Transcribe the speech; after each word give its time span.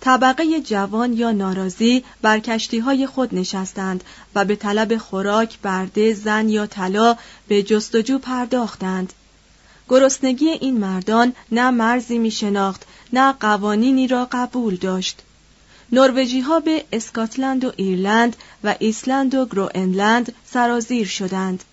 طبقه 0.00 0.60
جوان 0.60 1.12
یا 1.12 1.32
ناراضی 1.32 2.04
بر 2.22 2.38
کشتی 2.38 2.78
های 2.78 3.06
خود 3.06 3.34
نشستند 3.34 4.04
و 4.34 4.44
به 4.44 4.56
طلب 4.56 4.96
خوراک، 4.96 5.58
برده، 5.58 6.14
زن 6.14 6.48
یا 6.48 6.66
طلا 6.66 7.16
به 7.48 7.62
جستجو 7.62 8.18
پرداختند. 8.18 9.12
گرسنگی 9.88 10.48
این 10.48 10.78
مردان 10.78 11.32
نه 11.52 11.70
مرزی 11.70 12.18
می 12.18 12.30
شناخت 12.30 12.82
نه 13.12 13.32
قوانینی 13.32 14.08
را 14.08 14.28
قبول 14.32 14.76
داشت. 14.76 15.22
نروژی 15.92 16.40
ها 16.40 16.60
به 16.60 16.84
اسکاتلند 16.92 17.64
و 17.64 17.72
ایرلند 17.76 18.36
و 18.64 18.74
ایسلند 18.78 19.34
و 19.34 19.46
گروئنلند 19.46 20.32
سرازیر 20.46 21.06
شدند. 21.06 21.64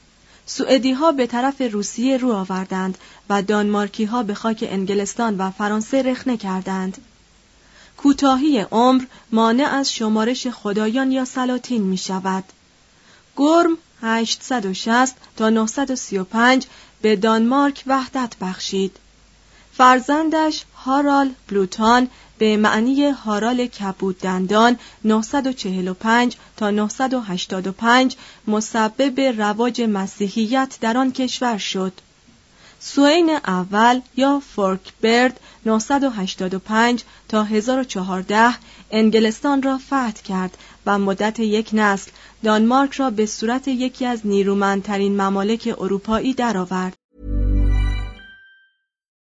سوئدی 0.45 0.91
ها 0.91 1.11
به 1.11 1.27
طرف 1.27 1.61
روسیه 1.71 2.17
رو 2.17 2.31
آوردند 2.31 2.97
و 3.29 3.41
دانمارکی 3.41 4.05
ها 4.05 4.23
به 4.23 4.33
خاک 4.33 4.67
انگلستان 4.71 5.37
و 5.37 5.51
فرانسه 5.51 6.01
رخنه 6.01 6.37
کردند. 6.37 6.97
کوتاهی 7.97 8.59
عمر 8.59 9.03
مانع 9.31 9.73
از 9.73 9.93
شمارش 9.93 10.47
خدایان 10.47 11.11
یا 11.11 11.25
سلاطین 11.25 11.83
می 11.83 11.97
شود. 11.97 12.43
گرم 13.37 13.77
860 14.01 15.15
تا 15.37 15.49
935 15.49 16.65
به 17.01 17.15
دانمارک 17.15 17.83
وحدت 17.87 18.33
بخشید. 18.41 18.97
فرزندش 19.73 20.63
هارال 20.75 21.29
بلوتان 21.47 22.09
به 22.37 22.57
معنی 22.57 23.09
هارال 23.09 23.65
کبود 23.65 24.19
دندان 24.19 24.79
945 25.03 26.35
تا 26.57 26.71
985 26.71 28.15
مسبب 28.47 29.19
رواج 29.19 29.81
مسیحیت 29.81 30.77
در 30.81 30.97
آن 30.97 31.11
کشور 31.11 31.57
شد. 31.57 31.93
سوین 32.79 33.29
اول 33.29 34.01
یا 34.15 34.41
فورک 34.55 34.93
برد 35.01 35.39
985 35.65 37.03
تا 37.29 37.43
1014 37.43 38.53
انگلستان 38.91 39.61
را 39.61 39.77
فتح 39.77 40.21
کرد 40.25 40.57
و 40.85 40.99
مدت 40.99 41.39
یک 41.39 41.69
نسل 41.73 42.11
دانمارک 42.43 42.93
را 42.93 43.09
به 43.09 43.25
صورت 43.25 43.67
یکی 43.67 44.05
از 44.05 44.27
نیرومندترین 44.27 45.21
ممالک 45.21 45.75
اروپایی 45.77 46.33
درآورد. 46.33 46.93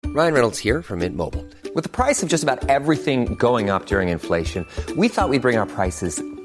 Ryan 0.06 0.34
Reynolds 0.34 0.58
here 0.58 0.82
from 0.82 1.00
Mint 1.00 1.16
Mobile. 1.16 1.46
With 1.76 1.84
the 1.84 1.96
price 2.02 2.24
of 2.24 2.30
just 2.30 2.44
about 2.48 2.68
everything 2.78 3.36
going 3.48 3.70
up 3.70 3.86
during 3.86 4.10
inflation, 4.10 4.66
we 4.98 5.08
thought 5.08 5.30
we'd 5.30 5.44
bring 5.48 5.60
our 5.62 5.68
prices 5.68 6.14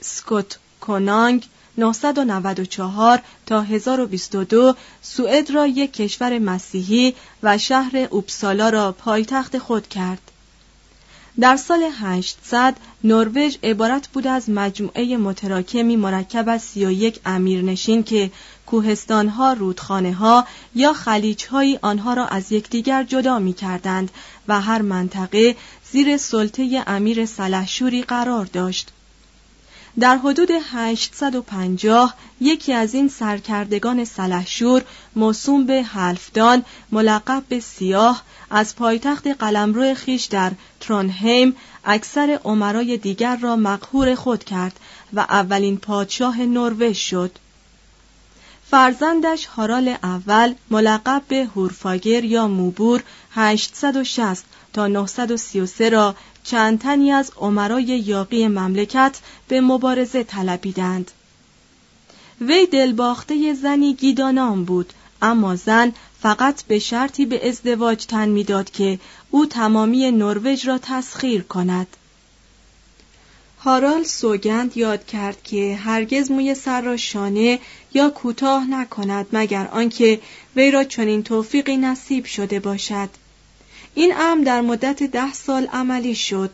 سکوت 0.00 0.58
کنانگ 0.80 1.48
994 1.78 3.22
تا 3.46 3.62
1022 3.62 4.74
سوئد 5.02 5.50
را 5.50 5.66
یک 5.66 5.92
کشور 5.92 6.38
مسیحی 6.38 7.14
و 7.42 7.58
شهر 7.58 7.96
اوپسالا 8.10 8.68
را 8.68 8.92
پایتخت 8.92 9.58
خود 9.58 9.88
کرد. 9.88 10.20
در 11.40 11.56
سال 11.56 11.82
800 12.00 12.76
نروژ 13.04 13.56
عبارت 13.62 14.08
بود 14.08 14.26
از 14.26 14.50
مجموعه 14.50 15.16
متراکمی 15.16 15.96
مرکب 15.96 16.48
از 16.48 16.62
31 16.62 17.20
امیرنشین 17.26 18.02
که 18.02 18.30
کوهستانها، 18.66 19.52
رودخانه‌ها 19.52 20.46
یا 20.74 20.92
خلیج‌هایی 20.92 21.78
آنها 21.82 22.14
را 22.14 22.26
از 22.26 22.52
یکدیگر 22.52 23.04
جدا 23.04 23.38
می 23.38 23.52
کردند 23.52 24.10
و 24.48 24.60
هر 24.60 24.82
منطقه 24.82 25.56
زیر 25.92 26.16
سلطه 26.16 26.84
امیر 26.86 27.26
سلحشوری 27.26 28.02
قرار 28.02 28.44
داشت. 28.44 28.90
در 29.98 30.16
حدود 30.16 30.48
850 30.72 32.14
یکی 32.40 32.72
از 32.72 32.94
این 32.94 33.08
سرکردگان 33.08 34.04
سلحشور 34.04 34.82
موسوم 35.16 35.66
به 35.66 35.82
حلفدان 35.82 36.64
ملقب 36.92 37.42
به 37.48 37.60
سیاه 37.60 38.22
از 38.50 38.76
پایتخت 38.76 39.26
قلمرو 39.26 39.94
خیش 39.94 40.24
در 40.24 40.52
ترونهیم 40.80 41.56
اکثر 41.84 42.40
عمرای 42.44 42.96
دیگر 42.96 43.36
را 43.36 43.56
مقهور 43.56 44.14
خود 44.14 44.44
کرد 44.44 44.80
و 45.12 45.20
اولین 45.20 45.76
پادشاه 45.76 46.40
نروژ 46.40 46.98
شد. 46.98 47.38
فرزندش 48.70 49.46
هارال 49.46 49.96
اول 50.02 50.54
ملقب 50.70 51.22
به 51.28 51.48
هورفاگر 51.56 52.24
یا 52.24 52.48
موبور 52.48 53.02
860 53.34 54.44
تا 54.72 54.86
933 54.86 55.90
را 55.90 56.14
چند 56.44 56.78
تنی 56.78 57.12
از 57.12 57.32
عمرای 57.36 57.84
یاقی 57.84 58.48
مملکت 58.48 59.18
به 59.48 59.60
مبارزه 59.60 60.24
طلبیدند. 60.24 61.10
وی 62.40 62.66
دلباخته 62.66 63.54
زنی 63.54 63.94
گیدانام 63.94 64.64
بود 64.64 64.92
اما 65.22 65.56
زن 65.56 65.92
فقط 66.22 66.62
به 66.62 66.78
شرطی 66.78 67.26
به 67.26 67.48
ازدواج 67.48 68.06
تن 68.06 68.28
می‌داد 68.28 68.70
که 68.70 68.98
او 69.30 69.46
تمامی 69.46 70.10
نروژ 70.10 70.68
را 70.68 70.78
تسخیر 70.82 71.42
کند 71.42 71.96
هارال 73.64 74.04
سوگند 74.04 74.76
یاد 74.76 75.06
کرد 75.06 75.42
که 75.42 75.76
هرگز 75.76 76.30
موی 76.30 76.54
سر 76.54 76.80
را 76.80 76.96
شانه 76.96 77.58
یا 77.94 78.10
کوتاه 78.10 78.70
نکند 78.70 79.26
مگر 79.32 79.66
آنکه 79.66 80.20
وی 80.56 80.70
را 80.70 80.84
چنین 80.84 81.22
توفیقی 81.22 81.76
نصیب 81.76 82.24
شده 82.24 82.60
باشد 82.60 83.08
این 83.94 84.14
امر 84.16 84.44
در 84.44 84.60
مدت 84.60 85.02
ده 85.02 85.32
سال 85.32 85.66
عملی 85.66 86.14
شد. 86.14 86.50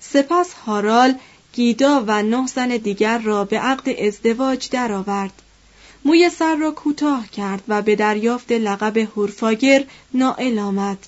سپس 0.00 0.52
هارال 0.52 1.14
گیدا 1.52 2.04
و 2.06 2.22
نه 2.22 2.46
زن 2.46 2.68
دیگر 2.68 3.18
را 3.18 3.44
به 3.44 3.58
عقد 3.58 3.88
ازدواج 3.88 4.68
درآورد. 4.70 5.32
موی 6.04 6.30
سر 6.30 6.56
را 6.56 6.70
کوتاه 6.70 7.28
کرد 7.28 7.62
و 7.68 7.82
به 7.82 7.96
دریافت 7.96 8.52
لقب 8.52 8.96
هورفاگر 8.96 9.84
نائل 10.14 10.58
آمد. 10.58 10.98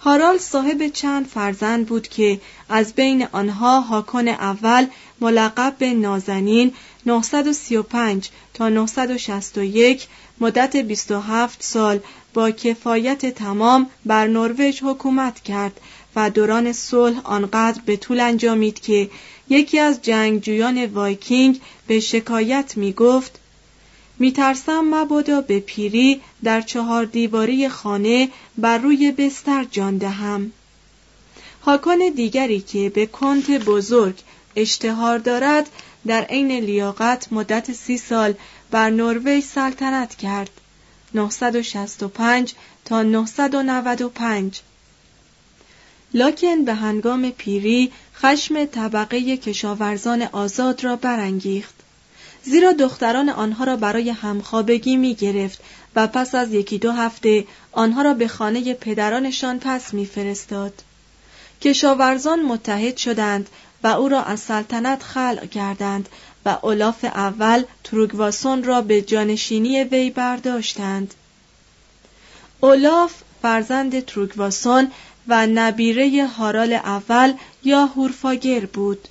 هارال 0.00 0.38
صاحب 0.38 0.88
چند 0.88 1.26
فرزند 1.26 1.86
بود 1.86 2.08
که 2.08 2.40
از 2.68 2.94
بین 2.94 3.26
آنها 3.32 3.80
هاکن 3.80 4.28
اول 4.28 4.86
ملقب 5.20 5.74
به 5.78 5.94
نازنین 5.94 6.74
935 7.06 8.28
تا 8.54 8.68
961 8.68 10.06
مدت 10.40 10.76
27 10.76 11.62
سال 11.62 12.00
با 12.34 12.50
کفایت 12.50 13.26
تمام 13.26 13.90
بر 14.06 14.26
نروژ 14.26 14.82
حکومت 14.82 15.40
کرد 15.40 15.80
و 16.16 16.30
دوران 16.30 16.72
صلح 16.72 17.20
آنقدر 17.24 17.80
به 17.86 17.96
طول 17.96 18.20
انجامید 18.20 18.80
که 18.80 19.10
یکی 19.48 19.78
از 19.78 20.02
جنگجویان 20.02 20.86
وایکینگ 20.86 21.60
به 21.86 22.00
شکایت 22.00 22.76
می 22.76 22.92
گفت 22.92 23.38
میترسم 24.18 24.94
مبادا 24.94 25.40
به 25.40 25.60
پیری 25.60 26.20
در 26.44 26.60
چهار 26.60 27.04
دیواری 27.04 27.68
خانه 27.68 28.28
بر 28.58 28.78
روی 28.78 29.12
بستر 29.12 29.64
جان 29.70 29.98
دهم. 29.98 30.52
هاکن 31.62 31.98
دیگری 32.16 32.60
که 32.60 32.90
به 32.90 33.06
کنت 33.06 33.50
بزرگ 33.50 34.14
اشتهار 34.56 35.18
دارد 35.18 35.70
در 36.06 36.22
عین 36.22 36.50
لیاقت 36.50 37.32
مدت 37.32 37.72
سی 37.72 37.98
سال 37.98 38.34
بر 38.70 38.90
نروژ 38.90 39.44
سلطنت 39.44 40.14
کرد. 40.14 40.50
965 41.14 42.54
تا 42.84 43.02
995 43.02 44.60
لاکن 46.14 46.64
به 46.64 46.74
هنگام 46.74 47.30
پیری 47.30 47.92
خشم 48.16 48.64
طبقه 48.64 49.36
کشاورزان 49.36 50.22
آزاد 50.22 50.84
را 50.84 50.96
برانگیخت 50.96 51.74
زیرا 52.42 52.72
دختران 52.72 53.28
آنها 53.28 53.64
را 53.64 53.76
برای 53.76 54.10
همخوابگی 54.10 54.96
می 54.96 55.14
گرفت 55.14 55.60
و 55.96 56.06
پس 56.06 56.34
از 56.34 56.52
یکی 56.52 56.78
دو 56.78 56.92
هفته 56.92 57.44
آنها 57.72 58.02
را 58.02 58.14
به 58.14 58.28
خانه 58.28 58.74
پدرانشان 58.74 59.58
پس 59.58 59.94
می 59.94 60.06
فرستاد. 60.06 60.82
کشاورزان 61.60 62.42
متحد 62.42 62.96
شدند 62.96 63.48
و 63.82 63.86
او 63.86 64.08
را 64.08 64.22
از 64.22 64.40
سلطنت 64.40 65.02
خلع 65.02 65.46
کردند 65.46 66.08
و 66.44 66.58
اولاف 66.62 67.04
اول 67.04 67.64
تروگواسون 67.84 68.64
را 68.64 68.82
به 68.82 69.02
جانشینی 69.02 69.84
وی 69.84 70.10
برداشتند. 70.10 71.14
اولاف 72.60 73.14
فرزند 73.42 74.04
تروگواسون 74.04 74.92
و 75.28 75.46
نبیره 75.46 76.26
هارال 76.26 76.72
اول 76.72 77.34
یا 77.64 77.86
هورفاگر 77.86 78.66
بود. 78.66 79.08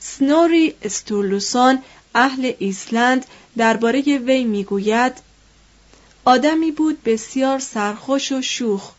سنوری 0.00 0.74
استورلوسون 0.82 1.78
اهل 2.14 2.52
ایسلند 2.58 3.26
درباره 3.56 4.00
وی 4.00 4.44
می‌گوید 4.44 5.12
آدمی 6.24 6.70
بود 6.70 7.02
بسیار 7.02 7.58
سرخوش 7.58 8.32
و 8.32 8.42
شوخ 8.42 8.90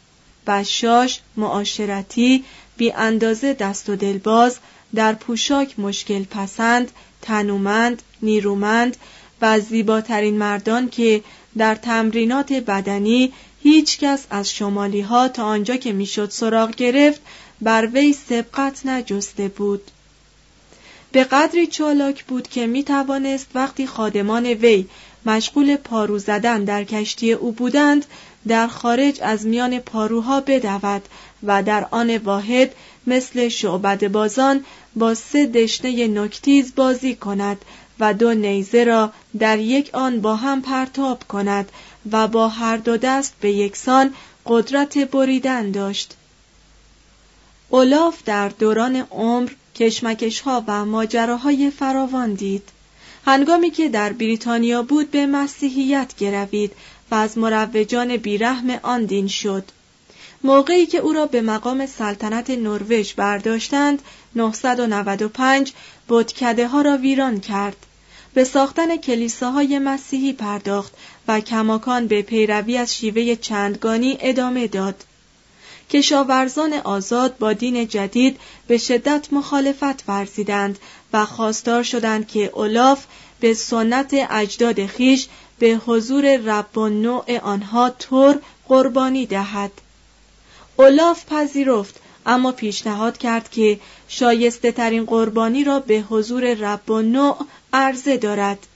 بشاش 0.48 1.20
معاشرتی 1.38 2.44
بی 2.78 2.92
اندازه 2.92 3.54
دست 3.54 3.90
و 3.90 3.96
دلباز 3.96 4.58
در 4.96 5.14
پوشاک 5.14 5.80
مشکل 5.80 6.24
پسند 6.24 6.92
تنومند 7.24 8.02
نیرومند 8.22 8.98
و 9.42 9.60
زیباترین 9.60 10.38
مردان 10.38 10.90
که 10.90 11.24
در 11.58 11.76
تمرینات 11.76 12.54
بدنی 12.54 13.34
هیچ 13.64 14.00
کس 14.00 14.26
از 14.30 14.50
شمالی 14.50 15.02
ها 15.02 15.28
تا 15.28 15.44
آنجا 15.44 15.76
که 15.76 15.94
می‌شد 15.94 16.30
سراغ 16.30 16.76
گرفت 16.76 17.22
بر 17.62 17.90
وی 17.94 18.14
سبقت 18.14 18.86
نجسته 18.86 19.48
بود. 19.48 19.92
به 21.12 21.24
قدری 21.24 21.68
چالاک 21.68 22.24
بود 22.24 22.48
که 22.48 22.68
می 22.68 22.84
توانست 22.84 23.48
وقتی 23.56 23.88
خادمان 23.88 24.46
وی 24.46 24.86
مشغول 25.26 25.76
پارو 25.76 26.20
زدن 26.20 26.64
در 26.64 26.84
کشتی 26.84 27.34
او 27.34 27.52
بودند 27.52 28.06
در 28.48 28.68
خارج 28.68 29.20
از 29.22 29.46
میان 29.46 29.80
پاروها 29.80 30.42
بدود 30.42 31.02
و 31.44 31.64
در 31.64 31.88
آن 31.92 32.18
واحد 32.18 32.72
مثل 33.08 33.48
شعبد 33.48 34.08
بازان 34.08 34.66
با 34.96 35.16
سه 35.16 35.46
دشنه 35.46 36.08
نکتیز 36.08 36.76
بازی 36.76 37.16
کند 37.16 37.66
و 38.00 38.14
دو 38.14 38.34
نیزه 38.34 38.84
را 38.84 39.12
در 39.40 39.60
یک 39.60 39.90
آن 39.94 40.22
با 40.22 40.36
هم 40.36 40.62
پرتاب 40.62 41.24
کند 41.28 41.72
و 42.12 42.28
با 42.28 42.48
هر 42.48 42.78
دو 42.78 42.98
دست 42.98 43.34
به 43.42 43.52
یکسان 43.52 44.14
قدرت 44.46 44.98
بریدن 44.98 45.72
داشت. 45.72 46.14
اولاف 47.70 48.24
در 48.26 48.50
دوران 48.50 48.96
عمر 48.96 49.52
کشمکش 49.76 50.40
ها 50.40 50.64
و 50.68 50.86
ماجراهای 50.86 51.72
فراوان 51.72 52.34
دید. 52.34 52.70
هنگامی 53.26 53.70
که 53.70 53.90
در 53.90 54.14
بریتانیا 54.14 54.84
بود 54.84 55.12
به 55.12 55.26
مسیحیت 55.26 56.14
گروید 56.18 56.72
و 57.12 57.16
از 57.16 57.38
مروجان 57.38 58.18
بیرحم 58.18 58.80
آن 58.84 59.06
دین 59.06 59.28
شد. 59.28 59.64
موقعی 60.44 60.86
که 60.86 60.98
او 60.98 61.14
را 61.14 61.26
به 61.26 61.42
مقام 61.42 61.86
سلطنت 61.86 62.50
نروژ 62.50 63.14
برداشتند 63.14 64.02
995 64.36 65.74
بتکده 66.10 66.68
ها 66.68 66.82
را 66.82 66.98
ویران 66.98 67.40
کرد. 67.40 67.76
به 68.34 68.44
ساختن 68.44 68.98
کلیساهای 68.98 69.80
مسیحی 69.80 70.34
پرداخت 70.34 70.94
و 71.28 71.40
کماکان 71.40 72.08
به 72.08 72.22
پیروی 72.22 72.78
از 72.78 72.96
شیوه 72.96 73.36
چندگانی 73.36 74.18
ادامه 74.22 74.68
داد. 74.68 75.04
کشاورزان 75.90 76.74
آزاد 76.74 77.38
با 77.38 77.54
دین 77.54 77.88
جدید 77.88 78.40
به 78.68 78.78
شدت 78.78 79.28
مخالفت 79.32 80.10
ورزیدند 80.10 80.80
و 81.14 81.26
خواستار 81.26 81.84
شدند 81.84 82.28
که 82.28 82.52
اولاف 82.54 83.06
به 83.40 83.54
سنت 83.54 84.14
اجداد 84.30 84.86
خیش 84.86 85.28
به 85.60 85.82
حضور 85.86 86.38
رب 86.38 86.78
و 86.78 86.90
نوع 86.90 87.38
آنها 87.38 87.90
طور 87.90 88.40
قربانی 88.68 89.26
دهد. 89.26 89.72
اولاف 90.76 91.26
پذیرفت 91.26 92.00
اما 92.26 92.52
پیشنهاد 92.52 93.18
کرد 93.18 93.50
که 93.50 93.80
شایسته 94.08 94.72
ترین 94.72 95.06
قربانی 95.06 95.64
را 95.64 95.80
به 95.80 96.00
حضور 96.10 96.54
رب 96.54 96.90
و 96.90 97.02
نوع 97.02 97.46
عرضه 97.74 98.18
دارد. 98.18 98.68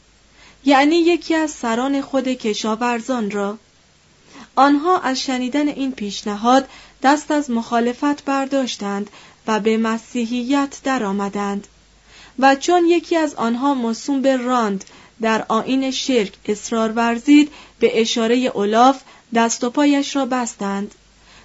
یعنی 0.66 0.96
یکی 0.96 1.36
از 1.36 1.52
سران 1.52 2.02
خود 2.02 2.28
کشاورزان 2.28 3.32
را. 3.32 3.58
آنها 4.56 5.00
از 5.00 5.22
شنیدن 5.22 5.68
این 5.68 5.92
پیشنهاد 5.92 6.68
دست 7.04 7.32
از 7.32 7.52
مخالفت 7.52 8.26
برداشتند 8.26 9.10
و 9.48 9.60
به 9.60 9.78
مسیحیت 9.78 10.78
درآمدند. 10.84 11.68
و 12.40 12.56
چون 12.56 12.86
یکی 12.86 13.16
از 13.16 13.36
آنها 13.36 13.74
موسوم 13.74 14.22
به 14.22 14.38
راند 14.38 14.86
در 15.22 15.46
آیین 15.48 15.92
شرک 15.92 16.34
اصرار 16.46 16.92
ورزید 16.92 17.52
به 17.80 18.02
اشاره 18.02 18.36
اولاف 18.36 19.02
دست 19.34 19.64
و 19.64 19.70
پایش 19.70 20.16
را 20.16 20.26
بستند. 20.26 20.96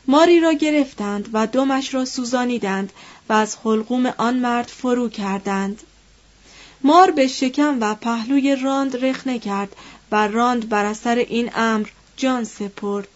ماری 0.07 0.41
را 0.41 0.53
گرفتند 0.53 1.29
و 1.33 1.47
دمش 1.47 1.95
را 1.95 2.05
سوزانیدند 2.05 2.93
و 3.29 3.33
از 3.33 3.57
حلقوم 3.65 4.07
آن 4.07 4.37
مرد 4.37 4.67
فرو 4.67 5.09
کردند. 5.09 5.83
مار 6.85 7.11
به 7.11 7.27
شکم 7.27 7.79
و 7.81 7.95
پهلوی 7.95 8.57
راند 8.57 9.05
رخنه 9.05 9.39
کرد 9.39 9.77
و 10.13 10.29
راند 10.29 10.69
بر 10.69 10.85
اثر 10.85 11.17
این 11.17 11.51
امر 11.55 11.89
جان 12.17 12.45
سپرد. 12.45 13.09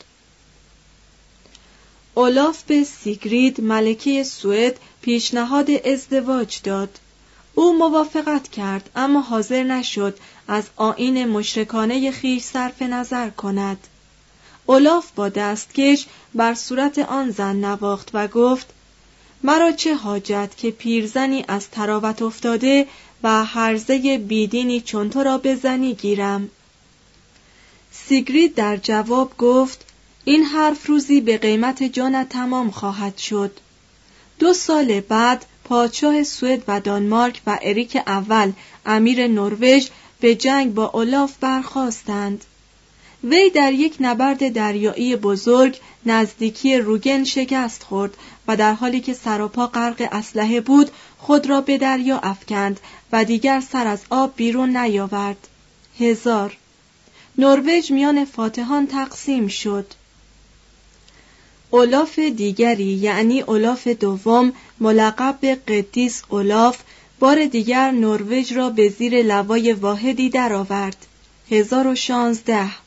اولاف 2.15 2.63
به 2.63 2.85
سیگرید 2.85 3.61
ملکه 3.61 4.25
سوئد 4.25 4.77
پیشنهاد 5.03 5.71
ازدواج 5.71 6.61
داد. 6.65 6.99
او 7.55 7.79
موافقت 7.79 8.49
کرد 8.49 8.91
اما 8.97 9.21
حاضر 9.21 9.63
نشد 9.63 10.19
از 10.49 10.65
آین 10.77 11.29
مشرکانه 11.29 12.11
خیش 12.11 12.43
صرف 12.43 12.83
نظر 12.83 13.31
کند. 13.31 13.79
اولاف 14.67 15.11
با 15.17 15.29
دستکش 15.29 16.07
بر 16.35 16.55
صورت 16.55 16.99
آن 16.99 17.31
زن 17.31 17.57
نواخت 17.57 18.11
و 18.15 18.29
گفت 18.29 18.67
مرا 19.43 19.73
چه 19.73 19.95
حاجت 19.95 20.51
که 20.57 20.71
پیرزنی 20.71 21.45
از 21.49 21.71
تراوت 21.71 22.23
افتاده 22.23 22.87
و 23.23 23.45
هرزه 23.45 24.19
بیدینی 24.19 24.81
چون 24.81 25.11
تو 25.11 25.23
را 25.23 25.39
به 25.39 25.55
زنی 25.55 25.95
گیرم؟ 25.95 26.51
سیگرید 27.93 28.55
در 28.55 28.77
جواب 28.77 29.37
گفت 29.37 29.85
این 30.25 30.43
حرف 30.43 30.87
روزی 30.87 31.21
به 31.21 31.39
قیمت 31.39 31.83
جانت 31.83 32.29
تمام 32.29 32.71
خواهد 32.71 33.19
شد. 33.19 33.61
دو 34.39 34.53
سال 34.55 35.01
بعد 35.01 35.47
پادشاه 35.65 36.23
سوئد 36.23 36.63
و 36.69 36.81
دانمارک 36.81 37.41
و 37.47 37.59
اریک 37.63 37.97
اول 38.07 38.53
امیر 38.87 39.27
نروژ 39.27 39.87
به 40.21 40.35
جنگ 40.35 40.75
با 40.75 40.87
اولاف 40.87 41.35
برخواستند 41.41 42.45
وی 43.25 43.51
در 43.51 43.73
یک 43.73 43.97
نبرد 44.01 44.53
دریایی 44.53 45.17
بزرگ 45.17 45.79
نزدیکی 46.07 46.79
روگن 46.79 47.25
شکست 47.25 47.83
خورد 47.83 48.17
و 48.49 48.57
در 48.57 48.73
حالی 48.73 49.01
که 49.01 49.13
سراپا 49.15 49.67
غرق 49.67 50.09
اسلحه 50.13 50.61
بود 50.61 50.91
خود 51.19 51.47
را 51.47 51.61
به 51.61 51.79
دریا 51.79 52.19
افکند 52.19 52.81
و 53.13 53.25
دیگر 53.25 53.61
سر 53.61 53.87
از 53.87 54.01
آب 54.11 54.33
بیرون 54.37 54.77
نیاورد. 54.77 55.49
هزار. 56.01 56.57
نروژ 57.39 57.91
میان 57.91 58.25
فاتحان 58.25 58.87
تقسیم 58.87 59.49
شد. 59.49 59.87
اولاف 61.71 62.19
دیگری 62.19 62.85
یعنی 62.85 63.41
اولاف 63.41 63.89
دوم 63.89 64.53
ملقب 64.81 65.39
به 65.41 65.55
قدیس 65.55 66.23
اولاف 66.29 66.79
بار 67.19 67.45
دیگر 67.45 67.91
نروژ 67.91 68.53
را 68.53 68.71
به 68.71 68.89
زیر 68.89 69.23
لوای 69.23 69.73
واحدی 69.73 70.31
درآورد. 70.31 71.07
1016 71.51 72.86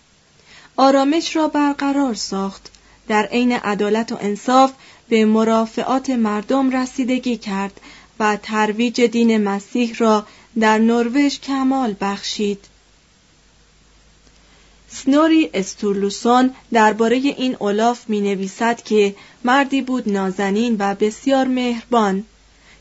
آرامش 0.79 1.35
را 1.35 1.47
برقرار 1.47 2.13
ساخت. 2.13 2.71
در 3.07 3.25
عین 3.25 3.51
عدالت 3.51 4.11
و 4.11 4.17
انصاف 4.21 4.71
به 5.09 5.25
مرافعات 5.25 6.09
مردم 6.09 6.69
رسیدگی 6.71 7.37
کرد 7.37 7.81
و 8.19 8.37
ترویج 8.43 9.01
دین 9.01 9.43
مسیح 9.43 9.95
را 9.97 10.27
در 10.59 10.77
نروژ 10.77 11.39
کمال 11.39 11.95
بخشید. 12.01 12.65
سنوری 14.89 15.49
استورلوسون 15.53 16.53
درباره 16.73 17.15
این 17.15 17.55
اولاف 17.59 18.09
می 18.09 18.21
نویسد 18.21 18.81
که 18.83 19.15
مردی 19.43 19.81
بود 19.81 20.09
نازنین 20.09 20.75
و 20.79 20.95
بسیار 20.95 21.47
مهربان. 21.47 22.23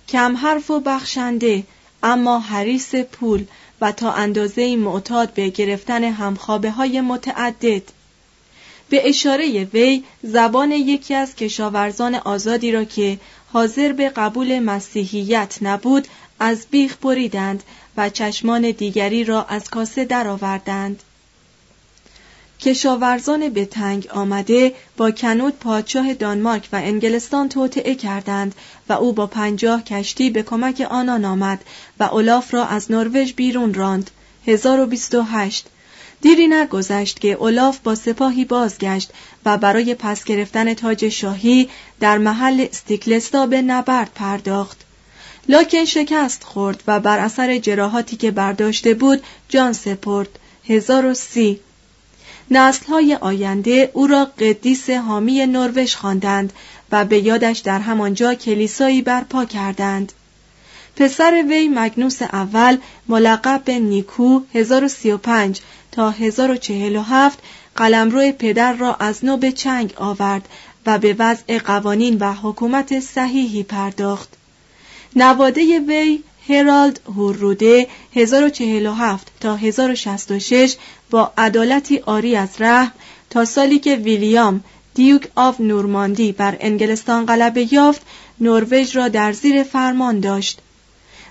کم 0.09 0.37
حرف 0.37 0.71
و 0.71 0.81
بخشنده 0.81 1.62
اما 2.02 2.38
حریس 2.38 2.95
پول 2.95 3.45
و 3.80 3.92
تا 3.92 4.12
اندازه 4.12 4.76
معتاد 4.76 5.35
به 5.35 5.49
گرفتن 5.49 6.04
همخوابه 6.04 6.70
های 6.70 7.00
متعدد 7.00 7.82
به 8.88 9.08
اشاره 9.08 9.64
وی 9.64 10.04
زبان 10.23 10.73
یکی 10.73 11.14
از 11.14 11.35
کشاورزان 11.35 12.14
آزادی 12.14 12.73
را 12.73 12.85
که 12.85 13.18
حاضر 13.52 13.92
به 13.92 14.08
قبول 14.08 14.58
مسیحیت 14.58 15.58
نبود 15.62 16.08
از 16.40 16.66
بیخ 16.70 16.97
بریدند 16.97 17.62
و 17.97 18.11
چشمان 18.11 18.70
دیگری 18.70 19.25
را 19.25 19.44
از 19.44 19.70
کاسه 19.70 20.04
درآوردند. 20.04 21.02
کشاورزان 22.60 23.48
به 23.48 23.64
تنگ 23.64 24.08
آمده 24.10 24.74
با 24.96 25.10
کنوت 25.10 25.54
پادشاه 25.54 26.14
دانمارک 26.14 26.68
و 26.72 26.76
انگلستان 26.76 27.48
توطعه 27.48 27.94
کردند 27.94 28.54
و 28.88 28.92
او 28.92 29.12
با 29.12 29.26
پنجاه 29.26 29.82
کشتی 29.82 30.30
به 30.30 30.42
کمک 30.42 30.86
آنان 30.90 31.24
آمد 31.24 31.64
و 32.00 32.04
اولاف 32.04 32.54
را 32.54 32.66
از 32.66 32.92
نروژ 32.92 33.32
بیرون 33.32 33.74
راند. 33.74 34.10
1028 34.46 35.66
دیری 36.20 36.48
نگذشت 36.48 37.20
که 37.20 37.32
اولاف 37.32 37.78
با 37.78 37.94
سپاهی 37.94 38.44
بازگشت 38.44 39.10
و 39.44 39.58
برای 39.58 39.94
پس 39.94 40.24
گرفتن 40.24 40.74
تاج 40.74 41.08
شاهی 41.08 41.68
در 42.00 42.18
محل 42.18 42.66
استیکلستا 42.70 43.46
به 43.46 43.62
نبرد 43.62 44.10
پرداخت. 44.14 44.78
لاکن 45.48 45.84
شکست 45.84 46.44
خورد 46.44 46.82
و 46.86 47.00
بر 47.00 47.18
اثر 47.18 47.58
جراحاتی 47.58 48.16
که 48.16 48.30
برداشته 48.30 48.94
بود 48.94 49.22
جان 49.48 49.72
سپرد. 49.72 50.38
1030 50.68 51.60
نسلهای 52.50 53.14
آینده 53.14 53.90
او 53.95 54.07
را 54.07 54.25
قدیس 54.25 54.90
حامی 54.90 55.47
نروژ 55.47 55.95
خواندند 55.95 56.52
و 56.93 57.05
به 57.05 57.19
یادش 57.19 57.59
در 57.59 57.78
همانجا 57.78 58.35
کلیسایی 58.35 59.02
برپا 59.02 59.45
کردند. 59.45 60.12
پسر 60.97 61.45
وی 61.49 61.69
مگنوس 61.69 62.23
اول 62.23 62.78
ملقب 63.09 63.62
به 63.64 63.78
نیکو 63.78 64.40
1035 64.55 65.61
تا 65.93 66.11
1047 66.11 67.38
قلمرو 67.76 68.33
پدر 68.33 68.73
را 68.73 68.95
از 68.95 69.25
نو 69.25 69.37
به 69.37 69.52
چنگ 69.52 69.93
آورد 69.97 70.49
و 70.87 70.99
به 70.99 71.17
وضع 71.19 71.59
قوانین 71.59 72.19
و 72.19 72.33
حکومت 72.33 73.00
صحیحی 73.00 73.62
پرداخت. 73.62 74.28
نواده 75.17 75.78
وی 75.78 76.23
هرالد 76.49 77.00
هوروده 77.07 77.87
1047 78.14 79.33
تا 79.40 79.57
1066 79.57 80.76
با 81.11 81.33
عدالتی 81.38 81.99
آری 81.99 82.37
از 82.37 82.49
رحم 82.59 82.93
تا 83.31 83.45
سالی 83.45 83.78
که 83.78 83.97
ویلیام 83.97 84.64
دیوک 84.95 85.28
آف 85.37 85.61
نورماندی 85.61 86.33
بر 86.33 86.57
انگلستان 86.61 87.26
غلبه 87.26 87.75
یافت 87.75 88.02
نروژ 88.40 88.97
را 88.97 89.09
در 89.09 89.33
زیر 89.33 89.62
فرمان 89.62 90.21
داشت. 90.21 90.61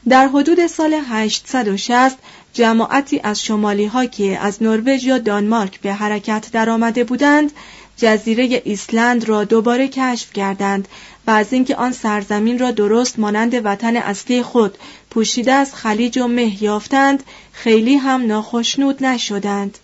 در 0.09 0.27
حدود 0.27 0.67
سال 0.67 1.01
860 1.09 2.17
جماعتی 2.53 3.19
از 3.23 3.43
شمالی 3.43 3.85
ها 3.85 4.05
که 4.05 4.39
از 4.39 4.63
نروژ 4.63 5.03
یا 5.03 5.17
دانمارک 5.17 5.81
به 5.81 5.93
حرکت 5.93 6.51
درآمده 6.51 7.03
بودند 7.03 7.51
جزیره 7.97 8.61
ایسلند 8.65 9.29
را 9.29 9.43
دوباره 9.43 9.87
کشف 9.87 10.33
کردند 10.33 10.87
و 11.27 11.31
از 11.31 11.53
اینکه 11.53 11.75
آن 11.75 11.91
سرزمین 11.91 12.59
را 12.59 12.71
درست 12.71 13.19
مانند 13.19 13.65
وطن 13.65 13.95
اصلی 13.95 14.43
خود 14.43 14.77
پوشیده 15.09 15.53
از 15.53 15.75
خلیج 15.75 16.17
و 16.17 16.27
مه 16.27 16.63
یافتند 16.63 17.23
خیلی 17.51 17.95
هم 17.95 18.25
ناخشنود 18.25 19.05
نشدند. 19.05 19.77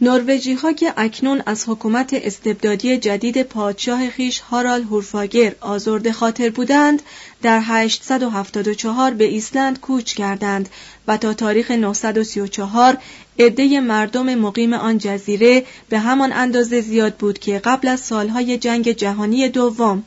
نروژی 0.00 0.54
ها 0.54 0.72
که 0.72 0.94
اکنون 0.96 1.42
از 1.46 1.64
حکومت 1.68 2.14
استبدادی 2.14 2.96
جدید 2.96 3.42
پادشاه 3.42 4.10
خیش 4.10 4.38
هارال 4.40 4.82
هورفاگر 4.82 5.54
آزرده 5.60 6.12
خاطر 6.12 6.50
بودند 6.50 7.02
در 7.42 7.60
874 7.62 9.10
به 9.10 9.24
ایسلند 9.24 9.80
کوچ 9.80 10.14
کردند 10.14 10.68
و 11.08 11.16
تا 11.16 11.34
تاریخ 11.34 11.70
934 11.70 12.98
عده 13.38 13.80
مردم 13.80 14.34
مقیم 14.34 14.72
آن 14.72 14.98
جزیره 14.98 15.64
به 15.88 15.98
همان 15.98 16.32
اندازه 16.32 16.80
زیاد 16.80 17.14
بود 17.16 17.38
که 17.38 17.58
قبل 17.58 17.88
از 17.88 18.00
سالهای 18.00 18.58
جنگ 18.58 18.92
جهانی 18.92 19.48
دوم 19.48 20.02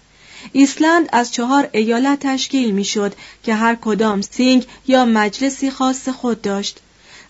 ایسلند 0.52 1.10
از 1.12 1.34
چهار 1.34 1.70
ایالت 1.72 2.20
تشکیل 2.20 2.72
می‌شد 2.72 3.14
که 3.44 3.54
هر 3.54 3.76
کدام 3.76 4.22
تینگ 4.22 4.66
یا 4.88 5.06
مجلسی 5.06 5.72
خاص 5.72 6.10
خود 6.10 6.42
داشت. 6.42 6.80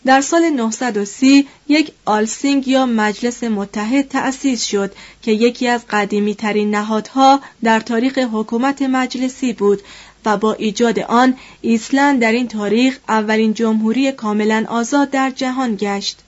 در 0.06 0.22
سال 0.22 0.50
930 0.50 1.48
یک 1.68 1.92
آلتینگ 2.06 2.68
یا 2.68 2.86
مجلس 2.86 3.44
متحد 3.44 4.08
تأسیس 4.08 4.64
شد 4.64 4.92
که 5.22 5.32
یکی 5.32 5.68
از 5.68 5.82
قدیمی 5.90 6.36
ترین 6.36 6.76
نهادها 6.76 7.40
در 7.64 7.80
تاریخ 7.80 8.18
حکومت 8.18 8.82
مجلسی 8.82 9.54
بود 9.54 9.82
و 10.26 10.38
با 10.38 10.54
ایجاد 10.54 11.00
آن 11.00 11.36
ایسلند 11.62 12.22
در 12.22 12.32
این 12.32 12.48
تاریخ 12.48 13.00
اولین 13.10 13.54
جمهوری 13.54 14.12
کاملا 14.12 14.66
آزاد 14.70 15.10
در 15.10 15.30
جهان 15.30 15.76
گشت. 15.76 16.20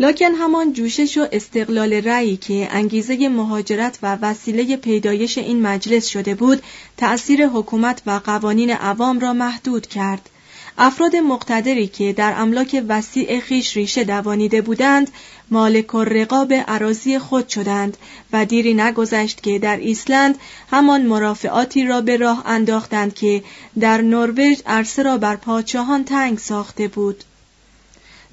لکن 0.00 0.34
همان 0.34 0.72
جوشش 0.72 1.18
و 1.18 1.26
استقلال 1.32 1.92
رأیی 1.92 2.36
که 2.36 2.68
انگیزه 2.70 3.28
مهاجرت 3.28 3.98
و 4.02 4.18
وسیله 4.22 4.76
پیدایش 4.76 5.38
این 5.38 5.62
مجلس 5.62 6.06
شده 6.06 6.34
بود 6.34 6.62
تأثیر 6.96 7.46
حکومت 7.46 8.02
و 8.06 8.20
قوانین 8.24 8.70
عوام 8.70 9.20
را 9.20 9.32
محدود 9.32 9.86
کرد 9.86 10.30
افراد 10.78 11.16
مقتدری 11.16 11.86
که 11.86 12.12
در 12.12 12.34
املاک 12.36 12.84
وسیع 12.88 13.40
خیش 13.40 13.76
ریشه 13.76 14.04
دوانیده 14.04 14.62
بودند 14.62 15.10
مالک 15.50 15.94
الرقاب 15.94 16.52
اراضی 16.52 17.18
خود 17.18 17.48
شدند 17.48 17.96
و 18.32 18.44
دیری 18.44 18.74
نگذشت 18.74 19.42
که 19.42 19.58
در 19.58 19.76
ایسلند 19.76 20.38
همان 20.70 21.02
مرافعاتی 21.02 21.86
را 21.86 22.00
به 22.00 22.16
راه 22.16 22.42
انداختند 22.46 23.14
که 23.14 23.42
در 23.80 24.02
نروژ 24.02 24.58
عرصه 24.66 25.02
را 25.02 25.18
بر 25.18 25.36
پادشاهان 25.36 26.04
تنگ 26.04 26.38
ساخته 26.38 26.88
بود. 26.88 27.24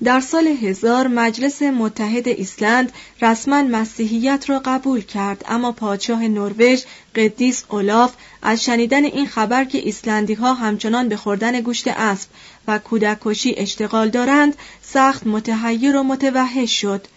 در 0.04 0.20
سال 0.20 0.48
هزار 0.48 1.08
مجلس 1.08 1.62
متحد 1.62 2.28
ایسلند 2.28 2.92
رسما 3.22 3.64
مسیحیت 3.64 4.50
را 4.50 4.62
قبول 4.66 5.02
کرد 5.02 5.46
اما 5.48 5.72
پادشاه 5.72 6.28
نروژ 6.28 6.82
قدیس 7.16 7.64
اولاف 7.70 8.14
از 8.42 8.64
شنیدن 8.64 9.06
این 9.06 9.28
خبر 9.28 9.64
که 9.64 9.78
ایسلندی 9.78 10.34
ها 10.34 10.54
همچنان 10.54 11.10
به 11.10 11.18
خوردن 11.18 11.62
گوشت 11.62 11.88
اسب 11.88 12.30
و 12.68 12.80
کودک 12.80 13.18
کشی 13.22 13.56
اشتغال 13.58 14.10
دارند 14.10 14.56
سخت 14.82 15.28
متحیر 15.28 15.98
و 15.98 16.04
متوحش 16.04 16.82
شد. 16.82 17.08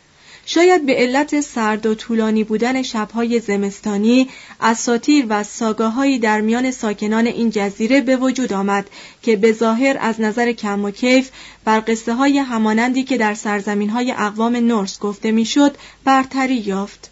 شاید 0.50 0.86
به 0.86 0.94
علت 0.94 1.40
سرد 1.40 1.86
و 1.86 1.94
طولانی 1.94 2.44
بودن 2.44 2.82
شبهای 2.82 3.40
زمستانی 3.40 4.28
اساتیر 4.60 5.26
و 5.28 5.44
ساگاهایی 5.44 6.18
در 6.18 6.40
میان 6.40 6.70
ساکنان 6.70 7.26
این 7.26 7.50
جزیره 7.50 8.00
به 8.00 8.16
وجود 8.16 8.52
آمد 8.52 8.90
که 9.22 9.36
به 9.36 9.52
ظاهر 9.52 9.96
از 10.00 10.20
نظر 10.20 10.52
کم 10.52 10.84
و 10.84 10.90
کیف 10.90 11.30
بر 11.64 11.82
قصه 11.86 12.14
های 12.14 12.38
همانندی 12.38 13.02
که 13.02 13.18
در 13.18 13.34
سرزمین 13.34 13.90
های 13.90 14.12
اقوام 14.12 14.56
نورس 14.56 14.98
گفته 14.98 15.32
می‌شد 15.32 15.76
برتری 16.04 16.56
یافت. 16.56 17.10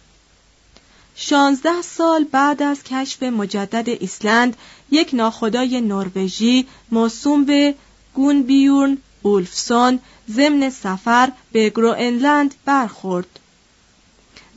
شانزده 1.15 1.81
سال 1.81 2.23
بعد 2.23 2.63
از 2.63 2.83
کشف 2.83 3.23
مجدد 3.23 3.89
ایسلند 3.89 4.57
یک 4.91 5.09
ناخدای 5.13 5.81
نروژی 5.81 6.67
موسوم 6.91 7.45
به 7.45 7.75
گونبیورن 8.13 8.97
اولفسون 9.21 9.99
ضمن 10.31 10.69
سفر 10.69 11.31
به 11.51 11.69
گروئنلند 11.69 12.55
برخورد. 12.65 13.39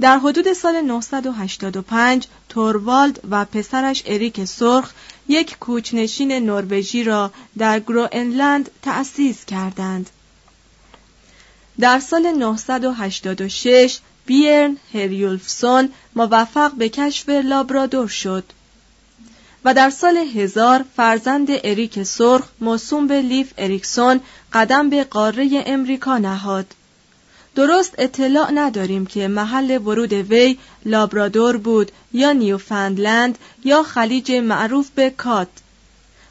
در 0.01 0.19
حدود 0.19 0.53
سال 0.53 0.81
985 0.81 2.27
توروالد 2.49 3.21
و 3.31 3.45
پسرش 3.45 4.03
اریک 4.07 4.45
سرخ 4.45 4.93
یک 5.29 5.59
کوچنشین 5.59 6.33
نروژی 6.33 7.05
را 7.05 7.33
در 7.59 7.81
گروئنلند 7.81 8.71
تأسیس 8.83 9.45
کردند. 9.45 10.11
در 11.81 12.01
سال 12.01 12.33
986 12.33 13.99
بیرن 14.27 14.77
هریولفسون 14.95 15.93
موفق 16.15 16.73
به 16.73 16.89
کشف 16.89 17.29
لابرادور 17.29 18.09
شد 18.09 18.45
و 19.65 19.75
در 19.75 19.91
سال 19.91 20.17
هزار 20.17 20.85
فرزند 20.97 21.49
اریک 21.51 22.03
سرخ 22.03 22.49
موسوم 22.61 23.07
به 23.07 23.21
لیف 23.21 23.53
اریکسون 23.59 24.21
قدم 24.53 24.91
به 24.91 25.05
قاره 25.05 25.63
امریکا 25.67 26.19
نهاد. 26.19 26.67
درست 27.55 27.95
اطلاع 27.99 28.51
نداریم 28.51 29.07
که 29.07 29.29
محل 29.29 29.79
ورود 29.79 30.13
وی 30.13 30.59
لابرادور 30.85 31.57
بود 31.57 31.93
یا 32.13 32.33
نیوفندلند 32.33 33.39
یا 33.65 33.83
خلیج 33.83 34.33
معروف 34.33 34.91
به 34.91 35.11
کاد. 35.11 35.49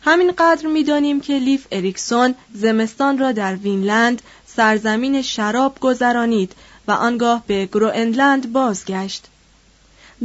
همینقدر 0.01 0.67
می‌دانیم 0.67 1.21
که 1.21 1.33
لیف 1.33 1.65
اریکسون 1.71 2.35
زمستان 2.53 3.17
را 3.17 3.31
در 3.31 3.55
وینلند 3.55 4.21
سرزمین 4.47 5.21
شراب 5.21 5.79
گذرانید 5.79 6.53
و 6.87 6.91
آنگاه 6.91 7.43
به 7.47 7.65
گروئنلند 7.65 8.53
بازگشت. 8.53 9.27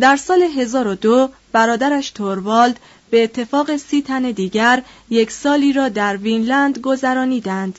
در 0.00 0.18
مال 0.28 0.42
1002 0.42 1.30
برادرش 1.52 2.11
توروالد 2.11 2.80
به 3.14 3.25
اتفاق 3.25 3.76
سی 3.76 4.02
تن 4.02 4.23
دیگر 4.23 4.83
یک 5.11 5.30
سالی 5.30 5.73
را 5.73 5.88
در 5.88 6.16
وینلند 6.16 6.78
گذرانیدند. 6.78 7.78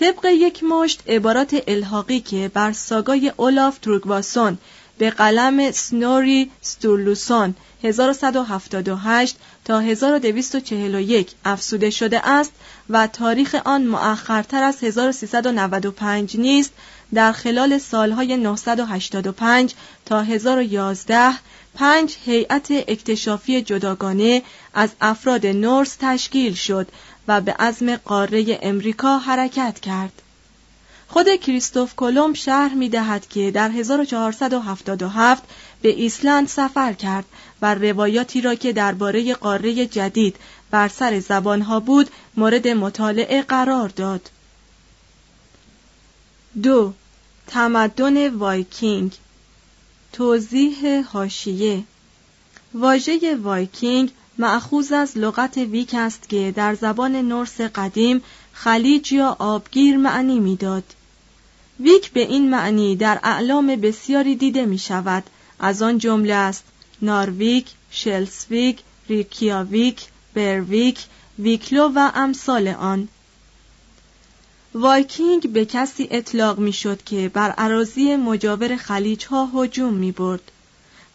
طبق 0.00 0.24
یک 0.24 0.64
مشت 0.64 1.02
عبارات 1.08 1.62
الحاقی 1.66 2.20
که 2.20 2.50
بر 2.54 2.72
ساگای 2.72 3.32
اولاف 3.36 3.78
تروگواسون 3.78 4.58
به 4.98 5.10
قلم 5.10 5.70
سنوری 5.70 6.50
ستورلوسون 6.62 7.54
1178 7.82 9.36
تا 9.64 9.80
1241 9.80 11.30
افسوده 11.44 11.90
شده 11.90 12.28
است 12.28 12.52
و 12.90 13.06
تاریخ 13.06 13.56
آن 13.64 13.86
مؤخرتر 13.86 14.62
از 14.62 14.84
1395 14.84 16.36
نیست 16.36 16.72
در 17.14 17.32
خلال 17.32 17.78
سالهای 17.78 18.36
985 18.36 19.74
تا 20.06 20.22
1011 20.22 21.32
پنج 21.78 22.16
هیئت 22.24 22.70
اکتشافی 22.70 23.62
جداگانه 23.62 24.42
از 24.74 24.90
افراد 25.00 25.46
نورس 25.46 25.96
تشکیل 26.00 26.54
شد 26.54 26.88
و 27.28 27.40
به 27.40 27.52
عزم 27.52 27.96
قاره 27.96 28.58
امریکا 28.62 29.18
حرکت 29.18 29.80
کرد. 29.80 30.22
خود 31.08 31.36
کریستوف 31.36 31.94
کلمب 31.96 32.34
شهر 32.34 32.74
می 32.74 32.88
دهد 32.88 33.28
که 33.28 33.50
در 33.50 33.70
1477 33.70 35.42
به 35.82 35.88
ایسلند 35.88 36.48
سفر 36.48 36.92
کرد 36.92 37.24
و 37.62 37.74
روایاتی 37.74 38.40
را 38.40 38.54
که 38.54 38.72
درباره 38.72 39.34
قاره 39.34 39.86
جدید 39.86 40.36
بر 40.70 40.88
سر 40.88 41.20
زبانها 41.20 41.80
بود 41.80 42.10
مورد 42.36 42.68
مطالعه 42.68 43.42
قرار 43.42 43.88
داد. 43.88 44.30
دو 46.62 46.92
تمدن 47.46 48.28
وایکینگ 48.28 49.12
توضیح 50.18 51.06
حاشیه 51.12 51.84
واژه 52.74 53.36
وایکینگ 53.36 54.10
مأخوذ 54.38 54.92
از 54.92 55.18
لغت 55.18 55.56
ویک 55.56 55.94
است 55.94 56.28
که 56.28 56.52
در 56.56 56.74
زبان 56.74 57.16
نورس 57.16 57.60
قدیم 57.60 58.22
خلیج 58.52 59.12
یا 59.12 59.36
آبگیر 59.38 59.96
معنی 59.96 60.40
می‌داد. 60.40 60.84
ویک 61.80 62.12
به 62.12 62.20
این 62.20 62.50
معنی 62.50 62.96
در 62.96 63.20
اعلام 63.22 63.66
بسیاری 63.66 64.36
دیده 64.36 64.66
می 64.66 64.78
شود 64.78 65.24
از 65.58 65.82
آن 65.82 65.98
جمله 65.98 66.34
است 66.34 66.64
نارویک، 67.02 67.66
شلسویک، 67.90 68.78
ریکیاویک، 69.08 70.06
برویک، 70.34 70.98
ویکلو 71.38 71.92
و 71.94 72.10
امثال 72.14 72.68
آن. 72.68 73.08
وایکینگ 74.78 75.52
به 75.52 75.64
کسی 75.64 76.08
اطلاق 76.10 76.58
می 76.58 76.72
شد 76.72 77.02
که 77.02 77.28
بر 77.28 77.50
اراضی 77.50 78.16
مجاور 78.16 78.76
خلیج 78.76 79.26
ها 79.26 79.50
هجوم 79.54 79.94
می 79.94 80.12
برد. 80.12 80.52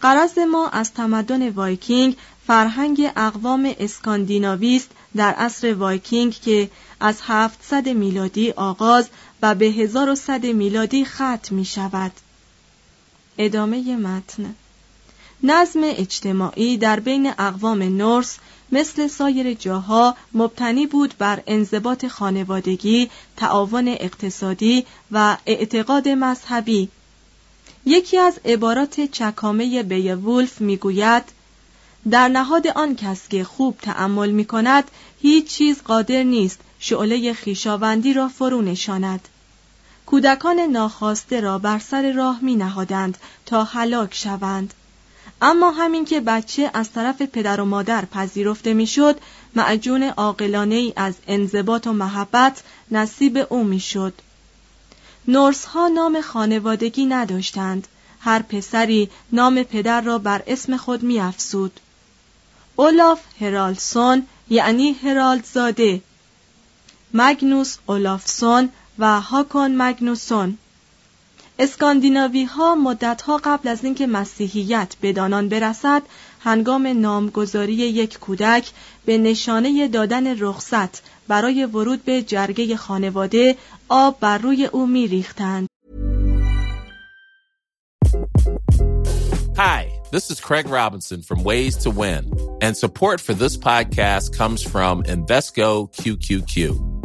غرض 0.01 0.38
ما 0.38 0.70
از 0.70 0.93
تمدن 0.93 1.50
وایکینگ 1.50 2.15
فرهنگ 2.48 3.11
اقوام 3.16 3.74
اسکاندیناوی 3.79 4.75
است 4.75 4.90
در 5.16 5.33
عصر 5.33 5.74
وایکینگ 5.74 6.33
که 6.33 6.70
از 7.00 7.20
700 7.22 7.90
میلادی 7.90 8.51
آغاز 8.51 9.09
و 9.42 9.55
به 9.55 9.66
1100 9.66 10.46
میلادی 10.46 11.05
ختم 11.05 11.55
می 11.55 11.66
شود. 11.66 12.11
ادامه 13.38 13.96
متن 13.96 14.55
نظم 15.44 15.81
اجتماعی 15.83 16.77
در 16.77 17.00
بین 17.00 17.33
اقوام 17.38 17.83
نورس 17.83 18.38
مثل 18.74 19.07
سایر 19.07 19.53
جاها 19.53 20.16
مبتنی 20.33 20.88
بود 20.88 21.14
بر 21.20 21.44
انضباط 21.48 22.05
خانوادگی، 22.07 23.09
تعاون 23.38 23.88
اقتصادی 23.88 24.86
و 25.12 25.38
اعتقاد 25.46 26.09
مذهبی. 26.09 26.90
یکی 27.86 28.18
از 28.18 28.40
عبارات 28.46 29.01
چکامه 29.01 29.83
بیوولف 29.83 30.62
می‌گوید 30.62 31.24
در 32.12 32.27
نهاد 32.27 32.68
آن 32.68 32.96
کس 32.96 33.27
که 33.29 33.44
خوب 33.44 33.77
تأمل 33.81 34.29
می 34.29 34.46
کند 34.46 34.92
هیچ 35.22 35.48
چیز 35.48 35.81
قادر 35.81 36.24
نیست 36.24 36.59
شعله 36.79 37.33
خیشاوندی 37.33 38.14
را 38.14 38.27
فرو 38.27 38.62
نشاند. 38.62 39.27
کودکان 40.05 40.59
ناخواسته 40.59 41.40
را 41.40 41.59
بر 41.59 41.79
سر 41.79 42.12
راه 42.12 42.40
می 42.42 42.55
نهادند 42.55 43.18
تا 43.46 43.64
هلاک 43.64 44.16
شوند. 44.16 44.74
اما 45.46 45.72
همین 45.72 46.06
که 46.06 46.20
بچه 46.20 46.72
از 46.74 46.92
طرف 46.92 47.22
پدر 47.22 47.62
و 47.62 47.66
مادر 47.66 48.06
پذیرفته 48.06 48.74
می‌شد 48.74 49.20
معجون 49.56 50.03
عاقلانه 50.03 50.75
ای 50.75 50.94
از 50.96 51.14
انضباط 51.27 51.88
و 51.88 51.94
محبت 51.94 52.64
نصیب 52.92 53.48
او 53.50 53.64
می‌شد. 53.64 54.14
نورس 55.27 55.66
ها 55.66 55.88
نام 55.88 56.22
خانوادگی 56.22 57.06
نداشتند. 57.06 57.88
هر 58.20 58.42
پسری 58.42 59.10
نام 59.32 59.64
پدر 59.64 60.01
را 60.01 60.18
بر 60.18 60.44
اسم 60.48 60.77
خود 60.77 61.03
میافزود. 61.03 61.79
اولاف 62.75 63.20
هرالسون 63.42 64.27
یعنی 64.50 64.92
هرالد 64.92 65.46
زاده 65.53 66.01
مگنوس 67.14 67.77
اولافسون 67.86 68.70
و 69.00 69.22
هاکون 69.22 69.82
مگنوسون. 69.82 70.58
اسکاندیناوی 71.59 72.44
ها 72.44 72.75
مدت 72.75 73.22
ها 73.22 73.42
قبل 73.44 73.68
از 73.68 73.83
اینکه 73.83 74.07
مسیحیت 74.07 74.96
به 75.01 75.13
دانان 75.13 75.50
برسد 75.50 76.01
هنگام 76.39 76.87
نامگذاری 76.87 77.74
یک 77.74 78.20
کودک 78.20 78.72
به 79.05 79.18
نشانه 79.18 79.87
دادن 79.87 80.39
رخصت 80.39 81.03
برای 81.27 81.66
ورود 81.66 82.05
به 82.05 82.22
جرگه 82.22 82.77
خانواده 82.77 83.55
آب 83.89 84.20
بر 84.20 84.37
روی 84.37 84.66
او 84.66 84.87
می 84.87 85.07
ریختند. 85.07 85.68
Hi, 89.55 89.81
this 90.11 90.31
is 90.31 90.39
Craig 90.39 90.68
Robinson 90.68 91.22
from 91.22 91.44
Ways 91.44 91.77
to 91.83 91.89
Win, 91.92 92.24
and 92.66 92.75
support 92.75 93.22
for 93.22 93.35
this 93.35 93.55
podcast 93.55 94.35
comes 94.39 94.61
from 94.63 95.03
Invesco 95.03 95.70
QQQ. 96.00 96.53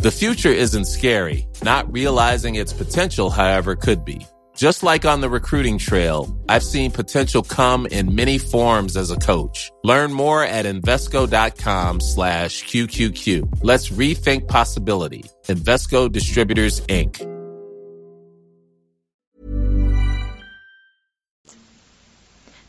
The 0.06 0.11
future 0.22 0.54
isn't 0.66 0.87
scary, 0.87 1.40
not 1.62 1.92
realizing 1.92 2.54
its 2.54 2.72
potential, 2.72 3.28
however, 3.28 3.76
could 3.76 4.02
be. 4.12 4.20
Just 4.58 4.84
like 4.84 5.03
on 5.03 5.21
the 5.21 5.29
recruiting 5.29 5.79
trail, 5.79 6.19
I've 6.47 6.63
seen 6.63 6.91
potential 6.91 7.41
come 7.41 7.88
in 7.88 8.13
many 8.13 8.38
forms 8.38 8.95
as 8.95 9.10
a 9.10 9.17
coach. 9.17 9.71
Learn 9.84 10.13
more 10.13 10.43
at 10.43 10.65
Invesco.com 10.65 12.01
slash 12.01 12.63
QQQ. 12.65 13.62
Let's 13.63 13.89
rethink 13.89 14.47
possibility. 14.47 15.23
Investco 15.47 16.12
Distributors, 16.12 16.82
Inc. 16.82 17.34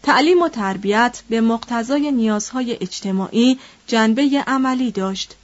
تعلیم 0.03 0.43
و 0.43 0.49
تربیت 0.49 1.23
به 1.29 1.41
مقتضای 1.41 2.13
نیازهای 2.13 2.79
اجتماعی 2.81 3.59
جنبه 3.87 4.45
عملی 4.47 4.91
داشت. 4.91 5.35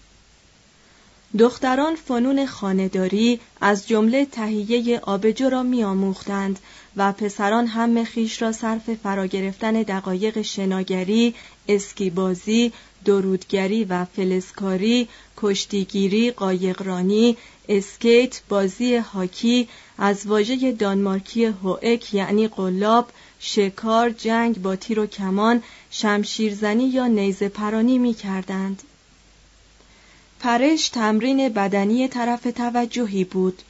دختران 1.40 1.96
فنون 1.96 2.46
خانهداری 2.46 3.40
از 3.62 3.88
جمله 3.88 4.26
تهیه 4.26 5.00
آبجو 5.00 5.50
را 5.50 5.64
میآموختند 5.64 6.60
و 6.98 7.12
پسران 7.12 7.68
هم 7.68 8.04
خیش 8.04 8.42
را 8.42 8.52
صرف 8.52 8.94
فرا 8.94 9.26
گرفتن 9.26 9.72
دقایق 9.72 10.42
شناگری، 10.42 11.36
اسکیبازی، 11.68 12.74
درودگری 13.06 13.84
و 13.84 14.06
فلسکاری، 14.06 15.08
کشتیگیری، 15.38 16.32
قایقرانی، 16.32 17.38
اسکیت، 17.70 18.42
بازی 18.50 18.96
هاکی، 18.96 19.68
از 19.98 20.28
واژه 20.28 20.72
دانمارکی 20.72 21.46
هوئک 21.46 22.14
یعنی 22.14 22.48
قلاب، 22.48 23.10
شکار، 23.40 24.10
جنگ 24.10 24.62
با 24.62 24.76
تیر 24.76 25.00
و 25.00 25.06
کمان، 25.06 25.64
شمشیرزنی 25.92 26.88
یا 26.88 27.08
نیزه 27.08 27.50
پرانی 27.50 27.98
می 27.98 28.14
کردند. 28.14 28.84
پرش 30.40 30.90
تمرین 30.90 31.50
بدنی 31.50 32.08
طرف 32.08 32.44
توجهی 32.44 33.24
بود. 33.24 33.62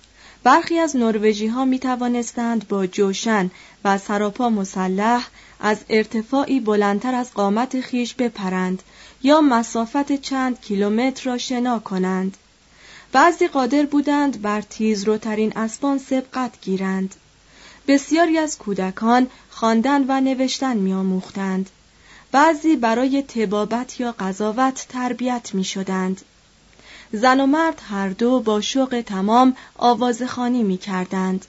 برخی 0.44 0.80
از 0.80 0.96
نروژی 0.96 1.48
ها 1.48 1.66
می 1.66 1.80
توانستند 1.80 2.68
با 2.68 2.88
جوشن 2.88 3.52
و 3.84 3.98
سراپا 3.98 4.50
مسلح 4.50 5.28
از 5.60 5.78
ارتفاعی 5.90 6.60
بلندتر 6.60 7.16
از 7.16 7.34
قامت 7.34 7.82
خیش 7.82 8.14
بپرند 8.14 8.84
یا 9.24 9.42
مسافت 9.42 10.16
چند 10.16 10.62
کیلومتر 10.62 11.30
را 11.30 11.38
شنا 11.38 11.80
کنند. 11.80 12.38
بعضی 13.12 13.48
قادر 13.48 13.86
بودند 13.86 14.42
بر 14.42 14.62
تیز 14.62 15.04
روترین 15.04 15.58
اسبان 15.58 15.98
سبقت 15.98 16.52
گیرند. 16.62 17.16
بسیاری 17.88 18.38
از 18.38 18.58
کودکان 18.58 19.28
خواندن 19.50 20.06
و 20.08 20.22
نوشتن 20.22 20.78
میآموختند. 20.78 21.70
بعضی 22.32 22.76
برای 22.76 23.22
تبابت 23.22 24.00
یا 24.00 24.16
قضاوت 24.20 24.86
تربیت 24.90 25.50
می 25.54 25.64
شدند. 25.64 26.22
زن 27.12 27.40
و 27.40 27.46
مرد 27.46 27.82
هر 27.90 28.10
دو 28.10 28.40
با 28.40 28.62
شوق 28.62 29.04
تمام 29.06 29.56
آوازخانی 29.76 30.64
می 30.64 30.78
کردند. 30.78 31.46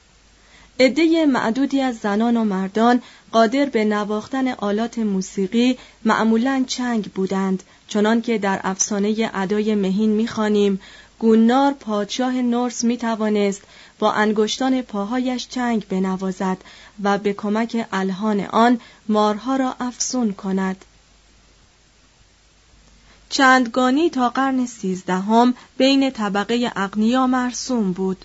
عده 0.80 1.26
معدودی 1.26 1.80
از 1.80 1.98
زنان 1.98 2.36
و 2.36 2.44
مردان 2.44 3.02
قادر 3.32 3.66
به 3.66 3.84
نواختن 3.84 4.48
آلات 4.48 4.98
موسیقی 4.98 5.78
معمولا 6.04 6.64
چنگ 6.66 7.04
بودند 7.04 7.62
چنان 7.88 8.22
که 8.22 8.38
در 8.38 8.60
افسانه 8.64 9.30
ادای 9.34 9.74
مهین 9.74 10.10
می‌خوانیم 10.10 10.80
گونار 11.18 11.72
پادشاه 11.72 12.32
نورس 12.34 12.84
می 12.84 12.96
توانست 12.96 13.62
با 13.98 14.12
انگشتان 14.12 14.82
پاهایش 14.82 15.48
چنگ 15.48 15.88
بنوازد 15.88 16.58
و 17.02 17.18
به 17.18 17.32
کمک 17.32 17.86
الهان 17.92 18.40
آن 18.40 18.80
مارها 19.08 19.56
را 19.56 19.76
افسون 19.80 20.32
کند. 20.32 20.84
چندگانی 23.28 24.10
تا 24.10 24.28
قرن 24.28 24.66
سیزدهم 24.66 25.54
بین 25.76 26.10
طبقه 26.10 26.72
اغنیا 26.76 27.26
مرسوم 27.26 27.92
بود. 27.92 28.24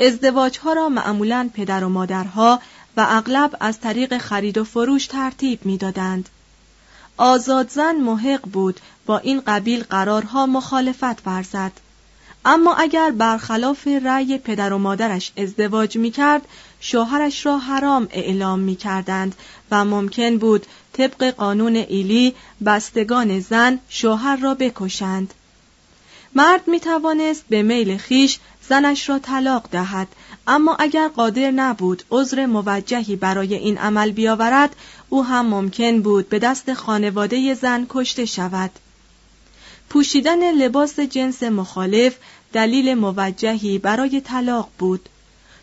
ازدواجها 0.00 0.72
را 0.72 0.88
معمولا 0.88 1.50
پدر 1.54 1.84
و 1.84 1.88
مادرها 1.88 2.60
و 2.96 3.06
اغلب 3.08 3.56
از 3.60 3.80
طریق 3.80 4.18
خرید 4.18 4.58
و 4.58 4.64
فروش 4.64 5.06
ترتیب 5.06 5.66
می‌دادند. 5.66 6.28
آزادزن 7.16 7.96
محق 7.96 8.40
بود 8.40 8.80
با 9.06 9.18
این 9.18 9.42
قبیل 9.46 9.82
قرارها 9.82 10.46
مخالفت 10.46 11.26
ورزد. 11.26 11.72
اما 12.44 12.74
اگر 12.74 13.10
برخلاف 13.10 13.88
رأی 14.04 14.38
پدر 14.38 14.72
و 14.72 14.78
مادرش 14.78 15.32
ازدواج 15.36 15.96
می 15.96 16.10
کرد 16.10 16.48
شوهرش 16.80 17.46
را 17.46 17.58
حرام 17.58 18.08
اعلام 18.10 18.58
می 18.58 18.76
کردند 18.76 19.34
و 19.70 19.84
ممکن 19.84 20.38
بود 20.38 20.66
طبق 20.92 21.30
قانون 21.30 21.76
ایلی 21.76 22.34
بستگان 22.66 23.40
زن 23.40 23.78
شوهر 23.88 24.36
را 24.36 24.54
بکشند. 24.54 25.34
مرد 26.34 26.68
می 26.68 26.80
توانست 26.80 27.44
به 27.48 27.62
میل 27.62 27.96
خیش 27.96 28.38
زنش 28.68 29.08
را 29.08 29.18
طلاق 29.18 29.68
دهد 29.70 30.08
اما 30.46 30.76
اگر 30.78 31.08
قادر 31.08 31.50
نبود 31.50 32.02
عذر 32.10 32.46
موجهی 32.46 33.16
برای 33.16 33.54
این 33.54 33.78
عمل 33.78 34.10
بیاورد 34.10 34.76
او 35.08 35.24
هم 35.24 35.46
ممکن 35.46 36.02
بود 36.02 36.28
به 36.28 36.38
دست 36.38 36.74
خانواده 36.74 37.54
زن 37.54 37.86
کشته 37.88 38.24
شود. 38.24 38.70
پوشیدن 39.90 40.52
لباس 40.52 41.00
جنس 41.00 41.42
مخالف 41.42 42.16
دلیل 42.52 42.94
موجهی 42.94 43.78
برای 43.78 44.20
طلاق 44.20 44.68
بود. 44.78 45.08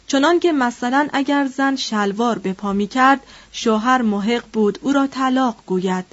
چنان 0.08 0.40
که 0.40 0.52
مثلا 0.52 1.08
اگر 1.14 1.48
زن 1.48 1.76
شلوار 1.76 2.40
به 2.40 2.54
پا 2.54 2.74
می 2.74 2.88
کرد 2.88 3.20
شوهر 3.52 4.02
محق 4.02 4.44
بود 4.54 4.80
او 4.82 4.94
را 4.94 5.08
طلاق 5.08 5.56
گوید. 5.66 6.06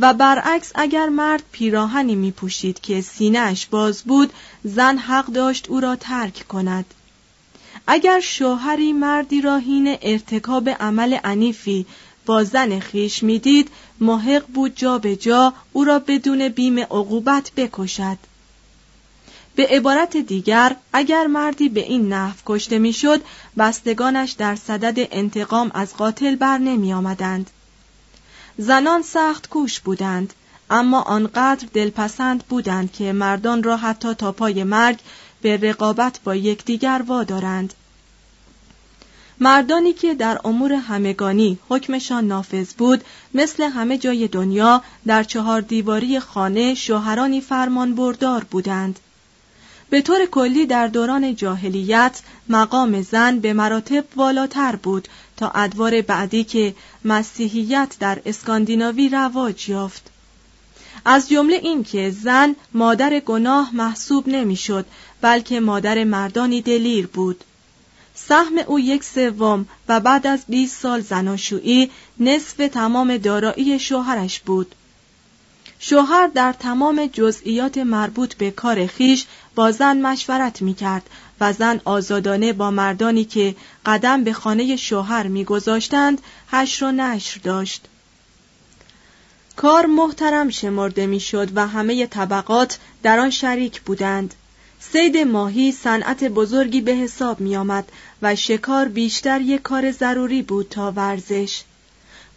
و 0.00 0.14
برعکس 0.14 0.72
اگر 0.74 1.08
مرد 1.08 1.42
پیراهنی 1.52 2.14
می 2.14 2.30
پوشید 2.30 2.80
که 2.80 3.00
سینهش 3.00 3.66
باز 3.66 4.02
بود 4.02 4.32
زن 4.64 4.98
حق 4.98 5.26
داشت 5.26 5.68
او 5.68 5.80
را 5.80 5.96
ترک 5.96 6.48
کند. 6.48 6.94
اگر 7.86 8.20
شوهری 8.20 8.92
مردی 8.92 9.40
را 9.40 9.56
هین 9.56 9.98
ارتکاب 10.02 10.68
عمل 10.68 11.18
عنیفی 11.24 11.86
با 12.26 12.44
زن 12.44 12.80
خیش 12.80 13.22
می‌دید 13.22 13.68
محق 14.00 14.46
بود 14.46 14.76
جا 14.76 14.98
به 14.98 15.16
جا 15.16 15.52
او 15.72 15.84
را 15.84 15.98
بدون 15.98 16.48
بیم 16.48 16.78
عقوبت 16.78 17.52
بکشد 17.56 18.18
به 19.54 19.66
عبارت 19.66 20.16
دیگر 20.16 20.76
اگر 20.92 21.26
مردی 21.26 21.68
به 21.68 21.80
این 21.80 22.12
نحو 22.12 22.36
کشته 22.46 22.78
می‌شد 22.78 23.22
بستگانش 23.58 24.32
در 24.32 24.56
صدد 24.56 25.08
انتقام 25.10 25.70
از 25.74 25.96
قاتل 25.96 26.36
بر 26.36 26.58
نمی 26.58 26.92
آمدند. 26.92 27.50
زنان 28.58 29.02
سخت 29.02 29.48
کوش 29.48 29.80
بودند 29.80 30.34
اما 30.70 31.00
آنقدر 31.00 31.68
دلپسند 31.72 32.44
بودند 32.48 32.92
که 32.92 33.12
مردان 33.12 33.62
را 33.62 33.76
حتی 33.76 34.14
تا 34.14 34.32
پای 34.32 34.64
مرگ 34.64 34.98
به 35.42 35.56
رقابت 35.56 36.20
با 36.24 36.34
یکدیگر 36.34 37.02
وادارند 37.06 37.74
مردانی 39.42 39.92
که 39.92 40.14
در 40.14 40.38
امور 40.44 40.72
همگانی 40.72 41.58
حکمشان 41.68 42.26
نافذ 42.26 42.72
بود 42.72 43.04
مثل 43.34 43.62
همه 43.62 43.98
جای 43.98 44.28
دنیا 44.28 44.82
در 45.06 45.24
چهار 45.24 45.60
دیواری 45.60 46.20
خانه 46.20 46.74
شوهرانی 46.74 47.40
فرمان 47.40 47.94
بردار 47.94 48.44
بودند. 48.44 49.00
به 49.90 50.02
طور 50.02 50.26
کلی 50.26 50.66
در 50.66 50.86
دوران 50.86 51.34
جاهلیت 51.34 52.20
مقام 52.48 53.02
زن 53.02 53.38
به 53.38 53.52
مراتب 53.52 54.04
والاتر 54.16 54.76
بود 54.76 55.08
تا 55.36 55.50
ادوار 55.54 56.02
بعدی 56.02 56.44
که 56.44 56.74
مسیحیت 57.04 57.96
در 58.00 58.20
اسکاندیناوی 58.26 59.08
رواج 59.08 59.68
یافت. 59.68 60.10
از 61.04 61.28
جمله 61.28 61.56
این 61.56 61.84
که 61.84 62.10
زن 62.10 62.56
مادر 62.74 63.20
گناه 63.20 63.70
محسوب 63.74 64.28
نمی‌شد 64.28 64.86
بلکه 65.20 65.60
مادر 65.60 66.04
مردانی 66.04 66.62
دلیر 66.62 67.06
بود. 67.06 67.44
سهم 68.28 68.58
او 68.66 68.80
یک 68.80 69.04
سوم 69.04 69.66
و 69.88 70.00
بعد 70.00 70.26
از 70.26 70.40
20 70.48 70.82
سال 70.82 71.00
زناشویی 71.00 71.90
نصف 72.20 72.56
تمام 72.56 73.16
دارایی 73.16 73.78
شوهرش 73.78 74.40
بود 74.40 74.74
شوهر 75.78 76.26
در 76.26 76.52
تمام 76.52 77.06
جزئیات 77.12 77.78
مربوط 77.78 78.34
به 78.34 78.50
کار 78.50 78.86
خیش 78.86 79.26
با 79.54 79.72
زن 79.72 80.00
مشورت 80.00 80.62
می 80.62 80.74
کرد 80.74 81.10
و 81.40 81.52
زن 81.52 81.80
آزادانه 81.84 82.52
با 82.52 82.70
مردانی 82.70 83.24
که 83.24 83.56
قدم 83.86 84.24
به 84.24 84.32
خانه 84.32 84.76
شوهر 84.76 85.26
میگذاشتند 85.26 86.20
هش 86.50 86.82
و 86.82 86.92
نشر 86.92 87.40
داشت. 87.40 87.84
کار 89.56 89.86
محترم 89.86 90.50
شمرده 90.50 91.06
می‌شد 91.06 91.48
و 91.54 91.66
همه 91.66 92.06
طبقات 92.06 92.78
در 93.02 93.18
آن 93.18 93.30
شریک 93.30 93.80
بودند. 93.80 94.34
سید 94.80 95.16
ماهی 95.16 95.72
صنعت 95.72 96.24
بزرگی 96.24 96.80
به 96.80 96.92
حساب 96.92 97.40
می 97.40 97.56
آمد 97.56 97.92
و 98.22 98.36
شکار 98.36 98.88
بیشتر 98.88 99.40
یک 99.40 99.62
کار 99.62 99.90
ضروری 99.90 100.42
بود 100.42 100.68
تا 100.68 100.92
ورزش. 100.96 101.62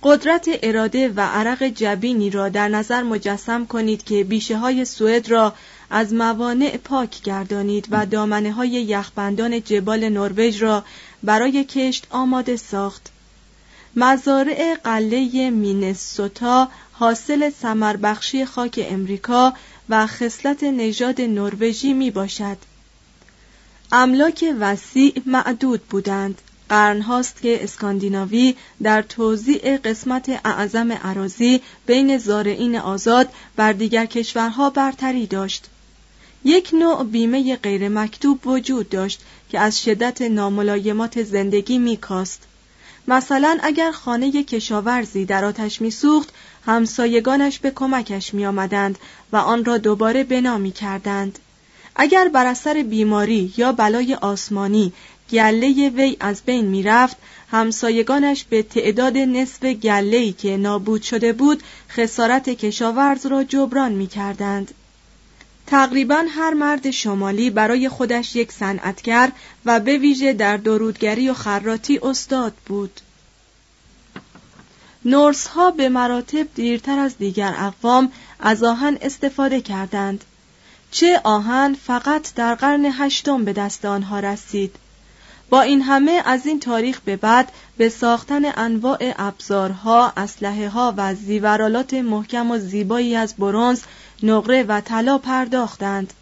قدرت 0.03 0.49
اراده 0.63 1.09
و 1.09 1.21
عرق 1.21 1.63
جبینی 1.63 2.29
را 2.29 2.49
در 2.49 2.67
نظر 2.67 3.03
مجسم 3.03 3.65
کنید 3.65 4.03
که 4.03 4.23
بیشه 4.23 4.57
های 4.57 4.85
سوئد 4.85 5.29
را 5.29 5.53
از 5.89 6.13
موانع 6.13 6.77
پاک 6.77 7.21
گردانید 7.21 7.87
و 7.91 8.05
دامنه 8.05 8.51
های 8.51 8.69
یخبندان 8.69 9.61
جبال 9.61 10.09
نروژ 10.09 10.63
را 10.63 10.83
برای 11.23 11.63
کشت 11.63 12.07
آماده 12.09 12.55
ساخت. 12.55 13.09
مزارع 13.95 14.75
قله 14.83 15.49
مینسوتا 15.49 16.69
حاصل 16.91 17.49
سمربخشی 17.49 18.45
خاک 18.45 18.85
امریکا 18.89 19.53
و 19.89 20.07
خصلت 20.07 20.63
نژاد 20.63 21.21
نروژی 21.21 21.93
می 21.93 22.11
باشد. 22.11 22.57
املاک 23.91 24.45
وسیع 24.59 25.21
معدود 25.25 25.81
بودند. 25.81 26.41
قرنهاست 26.69 27.41
که 27.41 27.63
اسکاندیناوی 27.63 28.55
در 28.83 29.01
توزیع 29.01 29.77
قسمت 29.77 30.41
اعظم 30.45 30.91
عراضی 30.91 31.61
بین 31.85 32.17
زارعین 32.17 32.75
آزاد 32.75 33.29
بر 33.55 33.73
دیگر 33.73 34.05
کشورها 34.05 34.69
برتری 34.69 35.27
داشت. 35.27 35.69
یک 36.45 36.69
نوع 36.73 37.03
بیمه 37.03 37.55
غیر 37.55 37.89
مکتوب 37.89 38.47
وجود 38.47 38.89
داشت 38.89 39.21
که 39.49 39.59
از 39.59 39.83
شدت 39.83 40.21
ناملایمات 40.21 41.23
زندگی 41.23 41.77
میکاست 41.77 42.47
مثلا 43.07 43.57
اگر 43.63 43.91
خانه 43.91 44.43
کشاورزی 44.43 45.25
در 45.25 45.45
آتش 45.45 45.81
میسوخت 45.81 46.33
همسایگانش 46.65 47.59
به 47.59 47.71
کمکش 47.71 48.33
می 48.33 48.45
آمدند 48.45 48.97
و 49.31 49.37
آن 49.37 49.65
را 49.65 49.77
دوباره 49.77 50.23
بنا 50.23 50.57
می 50.57 50.71
کردند. 50.71 51.39
اگر 51.95 52.27
بر 52.27 52.45
اثر 52.45 52.83
بیماری 52.83 53.53
یا 53.57 53.71
بلای 53.71 54.13
آسمانی 54.13 54.93
گله 55.31 55.89
وی 55.89 56.17
از 56.19 56.41
بین 56.45 56.65
می 56.65 56.83
رفت 56.83 57.17
همسایگانش 57.51 58.43
به 58.43 58.63
تعداد 58.63 59.17
نصف 59.17 59.63
گله‌ای 59.65 60.31
که 60.31 60.57
نابود 60.57 61.01
شده 61.01 61.33
بود 61.33 61.63
خسارت 61.89 62.49
کشاورز 62.49 63.25
را 63.25 63.43
جبران 63.43 63.91
می 63.91 64.07
کردند. 64.07 64.73
تقریبا 65.67 66.23
هر 66.29 66.53
مرد 66.53 66.91
شمالی 66.91 67.49
برای 67.49 67.89
خودش 67.89 68.35
یک 68.35 68.51
صنعتگر 68.51 69.31
و 69.65 69.79
به 69.79 69.97
ویژه 69.97 70.33
در 70.33 70.57
درودگری 70.57 71.29
و 71.29 71.33
خراتی 71.33 71.99
استاد 72.03 72.53
بود. 72.65 73.01
نورس 75.05 75.47
ها 75.47 75.71
به 75.71 75.89
مراتب 75.89 76.47
دیرتر 76.55 76.99
از 76.99 77.17
دیگر 77.17 77.55
اقوام 77.57 78.11
از 78.39 78.63
آهن 78.63 78.97
استفاده 79.01 79.61
کردند. 79.61 80.23
چه 80.91 81.21
آهن 81.23 81.77
فقط 81.85 82.33
در 82.33 82.55
قرن 82.55 82.85
هشتم 82.85 83.45
به 83.45 83.53
دست 83.53 83.85
آنها 83.85 84.19
رسید. 84.19 84.75
با 85.49 85.61
این 85.61 85.81
همه 85.81 86.21
از 86.25 86.45
این 86.45 86.59
تاریخ 86.59 86.99
به 87.05 87.15
بعد 87.15 87.51
به 87.77 87.89
ساختن 87.89 88.41
انواع 88.57 89.13
ابزارها، 89.17 90.13
اسلحه 90.17 90.69
ها 90.69 90.93
و 90.97 91.15
زیورالات 91.15 91.93
محکم 91.93 92.51
و 92.51 92.57
زیبایی 92.57 93.15
از 93.15 93.35
برونز، 93.35 93.81
نقره 94.23 94.63
و 94.63 94.81
طلا 94.81 95.17
پرداختند. 95.17 96.13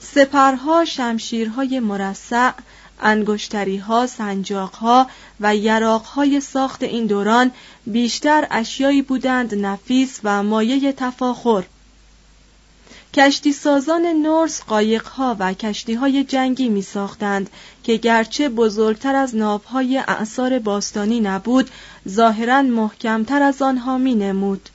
سپرها 0.00 0.84
شمشیرهای 0.84 1.80
مرصع 1.80 2.50
انگشتریها 3.00 4.06
سنجاقها 4.06 5.06
و 5.40 5.56
یراقهای 5.56 6.40
ساخت 6.40 6.82
این 6.82 7.06
دوران 7.06 7.50
بیشتر 7.86 8.46
اشیایی 8.50 9.02
بودند 9.02 9.54
نفیس 9.54 10.20
و 10.24 10.42
مایه 10.42 10.92
تفاخر 10.92 11.64
کشتی 13.14 13.52
سازان 13.52 14.06
نورس 14.06 14.62
قایقها 14.62 15.36
و 15.38 15.52
کشتی 15.52 15.94
های 15.94 16.24
جنگی 16.24 16.68
می 16.68 16.82
ساختند 16.82 17.50
که 17.84 17.96
گرچه 17.96 18.48
بزرگتر 18.48 19.16
از 19.16 19.36
ناوهای 19.36 19.98
اعثار 19.98 20.58
باستانی 20.58 21.20
نبود 21.20 21.70
ظاهرا 22.08 22.62
محکمتر 22.62 23.42
از 23.42 23.62
آنها 23.62 23.98
می 23.98 24.14
نمود. 24.14 24.70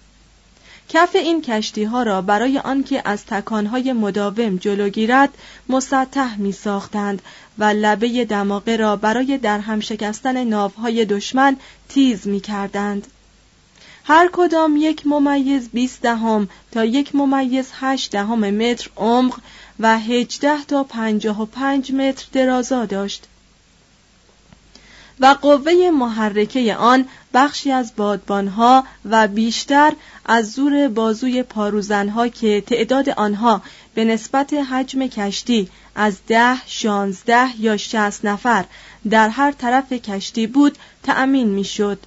کف 0.90 1.16
این 1.16 1.42
کشتی 1.42 1.84
ها 1.84 2.04
را 2.04 2.22
برای 2.22 2.60
آنکه 2.60 3.02
از 3.06 3.26
تکانهای 3.26 3.94
مداوم 3.94 4.58
جلو 4.58 4.90
گیرد 4.90 5.30
مسطح 5.70 6.38
می 6.38 6.52
ساختند 6.52 7.22
و 7.58 7.64
لبه 7.64 8.26
دماغه 8.26 8.76
را 8.76 8.96
برای 8.96 9.38
در 9.38 9.60
هم 9.60 9.80
شکستن 9.80 10.44
ناوهای 10.44 11.06
دشمن 11.06 11.58
تیز 11.90 12.28
می 12.28 12.40
کردند. 12.40 13.08
هر 14.04 14.30
کدام 14.34 14.78
یک 14.78 15.08
ممیز 15.08 15.70
20 15.70 16.02
دهم 16.02 16.50
تا 16.72 16.86
یک 16.86 17.16
ممیز 17.16 17.70
8 17.74 18.12
دهم 18.12 18.40
متر 18.40 18.90
عمق 18.98 19.40
و 19.80 20.00
18 20.00 20.64
تا 20.64 20.84
55 20.84 21.94
متر 21.94 22.26
درازا 22.34 22.86
داشت. 22.86 23.26
و 25.20 25.36
قوه 25.42 25.90
محرکه 25.94 26.76
آن 26.76 27.06
بخشی 27.34 27.72
از 27.72 27.92
بادبانها 27.96 28.84
و 29.06 29.28
بیشتر 29.28 29.94
از 30.26 30.52
زور 30.52 30.88
بازوی 30.88 31.44
پاروزنها 31.44 32.28
که 32.28 32.64
تعداد 32.68 33.10
آنها 33.10 33.62
به 33.94 34.06
نسبت 34.06 34.54
حجم 34.54 35.08
کشتی 35.08 35.70
از 35.96 36.18
ده، 36.28 36.56
شانزده 36.66 37.62
یا 37.62 37.78
شست 37.78 38.26
نفر 38.26 38.66
در 39.10 39.30
هر 39.30 39.52
طرف 39.52 39.94
کشتی 39.94 40.48
بود 40.48 40.78
تأمین 41.04 41.48
می‌شد. 41.48 42.00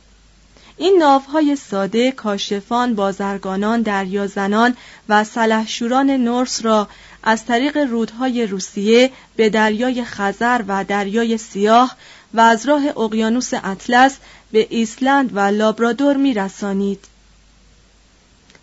این 0.77 0.97
ناوهای 0.99 1.57
ساده 1.57 2.13
کاشفان، 2.13 2.95
بازرگانان، 2.95 3.83
دریازنان 3.83 4.77
و 5.09 5.25
سلحشوران 5.25 6.11
نورس 6.11 6.65
را 6.65 6.89
از 7.23 7.45
طریق 7.45 7.77
رودهای 7.77 8.47
روسیه 8.47 9.11
به 9.37 9.51
دریای 9.51 10.05
خزر 10.05 10.63
و 10.69 10.85
دریای 10.85 11.39
سیاه 11.39 11.97
و 12.35 12.41
از 12.41 12.67
راه 12.67 12.83
اقیانوس 12.87 13.51
اطلس 13.55 14.17
به 14.53 14.67
ایسلند 14.71 15.37
و 15.37 15.41
لابرادور 15.41 16.17
می 16.17 16.35
رسانید. 16.35 17.05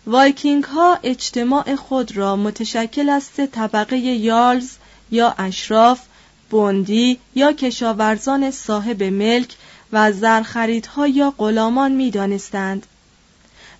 وایکینگ 0.06 0.64
ها 0.64 0.98
اجتماع 1.02 1.74
خود 1.74 2.16
را 2.16 2.36
متشکل 2.36 3.08
از 3.08 3.22
سه 3.22 3.46
طبقه 3.46 3.96
یارلز 3.96 4.70
یا 5.10 5.34
اشراف، 5.38 6.00
بوندی 6.50 7.18
یا 7.34 7.52
کشاورزان 7.52 8.50
صاحب 8.50 9.02
ملک 9.02 9.56
و 9.92 10.12
زرخریدها 10.12 11.06
یا 11.06 11.34
غلامان 11.38 11.92
می 11.92 12.10
دانستند. 12.10 12.86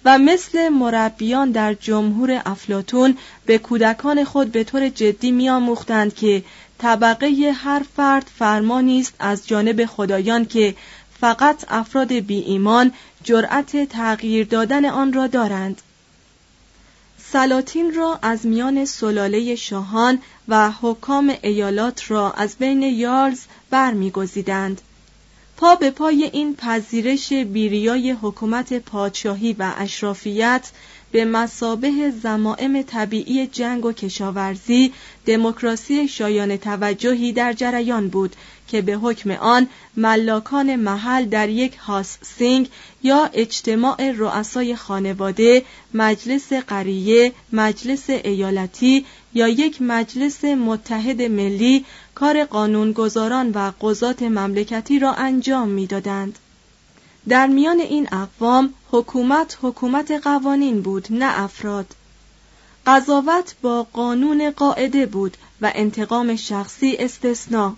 و 0.05 0.19
مثل 0.19 0.69
مربیان 0.69 1.51
در 1.51 1.75
جمهور 1.75 2.43
افلاتون 2.47 3.19
به 3.47 3.59
کودکان 3.59 4.25
خود 4.25 4.53
به 4.53 4.65
طور 4.65 4.89
جدی 4.89 5.31
میآموختند 5.31 6.15
که 6.15 6.43
طبقه 6.81 7.53
هر 7.55 7.83
فرد 7.97 8.31
فرمانی 8.39 9.01
است 9.01 9.15
از 9.19 9.49
جانب 9.49 9.87
خدایان 9.87 10.45
که 10.45 10.75
فقط 11.21 11.65
افراد 11.69 12.13
بی 12.13 12.39
ایمان 12.39 12.93
جرأت 13.25 13.89
تغییر 13.89 14.47
دادن 14.47 14.85
آن 14.85 15.13
را 15.13 15.27
دارند. 15.27 15.83
سلاطین 17.33 17.95
را 17.95 18.19
از 18.23 18.47
میان 18.47 18.85
سلاله 18.85 19.55
شاهان 19.55 20.19
و 20.49 20.71
حکام 20.71 21.35
ایالات 21.43 22.11
را 22.11 22.33
از 22.33 22.57
بین 22.57 22.83
یارز 22.83 23.41
برمیگزیدند. 23.71 24.81
پا 25.57 25.75
به 25.75 25.91
پای 25.91 26.25
این 26.25 26.57
پذیرش 26.57 27.33
بیریای 27.33 28.11
حکومت 28.11 28.79
پادشاهی 28.79 29.57
و 29.59 29.73
اشرافیت 29.77 30.71
به 31.13 31.25
مسابه 31.25 32.13
زمائم 32.23 32.83
طبیعی 32.83 33.47
جنگ 33.47 33.85
و 33.85 33.93
کشاورزی 33.93 34.93
دموکراسی 35.27 36.09
شایان 36.09 36.57
توجهی 36.57 37.33
در 37.33 37.53
جریان 37.53 38.09
بود 38.09 38.37
که 38.69 38.83
به 38.83 38.93
حکم 38.93 39.31
آن 39.31 39.69
ملاکان 39.97 40.77
محل 40.77 41.25
در 41.25 41.49
یک 41.49 41.77
هاس 41.77 42.19
سینگ 42.23 42.69
یا 43.03 43.31
اجتماع 43.33 44.11
رؤسای 44.11 44.77
خانواده 44.77 45.65
مجلس 45.95 46.53
قریه 46.53 47.33
مجلس 47.53 48.11
ایالتی 48.11 49.07
یا 49.35 49.49
یک 49.49 49.83
مجلس 49.83 50.45
متحد 50.45 51.23
ملی 51.23 51.85
کار 52.15 52.45
قانونگذاران 52.45 53.51
و 53.51 53.73
قضات 53.81 54.23
مملکتی 54.23 54.99
را 54.99 55.13
انجام 55.13 55.69
می‌دادند. 55.69 56.39
در 57.29 57.47
میان 57.47 57.81
این 57.81 58.09
اقوام 58.13 58.75
حکومت 58.93 59.59
حکومت 59.63 60.11
قوانین 60.11 60.83
بود 60.83 61.07
نه 61.11 61.41
افراد. 61.41 61.95
قضاوت 62.87 63.55
با 63.63 63.87
قانون 63.93 64.51
قاعده 64.51 65.07
بود 65.07 65.37
و 65.61 65.73
انتقام 65.75 66.37
شخصی 66.37 66.97
استثنا. 66.99 67.77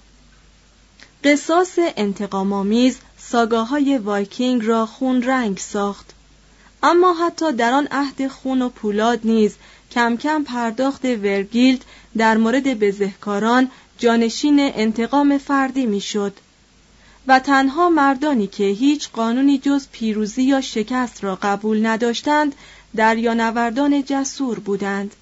قصاص 1.25 1.79
انتقامآمیز 1.97 2.99
ساگاهای 3.19 3.99
وایکینگ 3.99 4.65
را 4.65 4.87
خون 4.87 5.23
رنگ 5.23 5.59
ساخت. 5.59 6.11
اما 6.83 7.15
حتی 7.15 7.53
در 7.53 7.73
آن 7.73 7.89
عهد 7.91 8.29
خون 8.29 8.63
و 8.63 8.69
پولاد 8.69 9.21
نیز 9.25 9.55
کم 9.91 10.17
کم 10.17 10.45
پرداخت 10.45 11.05
ورگیلد 11.05 11.85
در 12.17 12.37
مورد 12.37 12.79
بزهکاران 12.79 13.71
جانشین 13.99 14.61
انتقام 14.61 15.39
فردی 15.39 15.87
می‌شد. 15.87 16.33
و 17.27 17.39
تنها 17.39 17.89
مردانی 17.91 18.47
که 18.47 18.65
هیچ 18.65 19.09
قانونی 19.11 19.59
جز 19.59 19.87
پیروزی 19.93 20.43
یا 20.43 20.61
شکست 20.61 21.25
را 21.25 21.39
قبول 21.43 21.87
نداشتند 21.87 22.55
دریانوردان 22.97 24.05
جسور 24.05 24.59
بودند. 24.59 25.15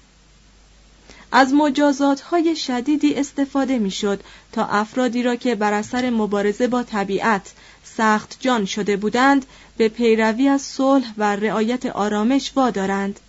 از 1.31 1.53
مجازات 1.53 2.21
های 2.21 2.55
شدیدی 2.55 3.15
استفاده 3.15 3.79
می‌شد 3.79 4.23
تا 4.51 4.65
افرادی 4.65 5.23
را 5.23 5.35
که 5.35 5.55
بر 5.55 5.73
اثر 5.73 6.09
مبارزه 6.09 6.67
با 6.67 6.83
طبیعت 6.83 7.51
سخت 7.83 8.37
جان 8.39 8.65
شده 8.65 8.97
بودند 8.97 9.45
به 9.77 9.89
پیروی 9.89 10.47
از 10.47 10.61
صلح 10.61 11.13
و 11.17 11.35
رعایت 11.35 11.85
آرامش 11.85 12.51
وادارند. 12.55 13.19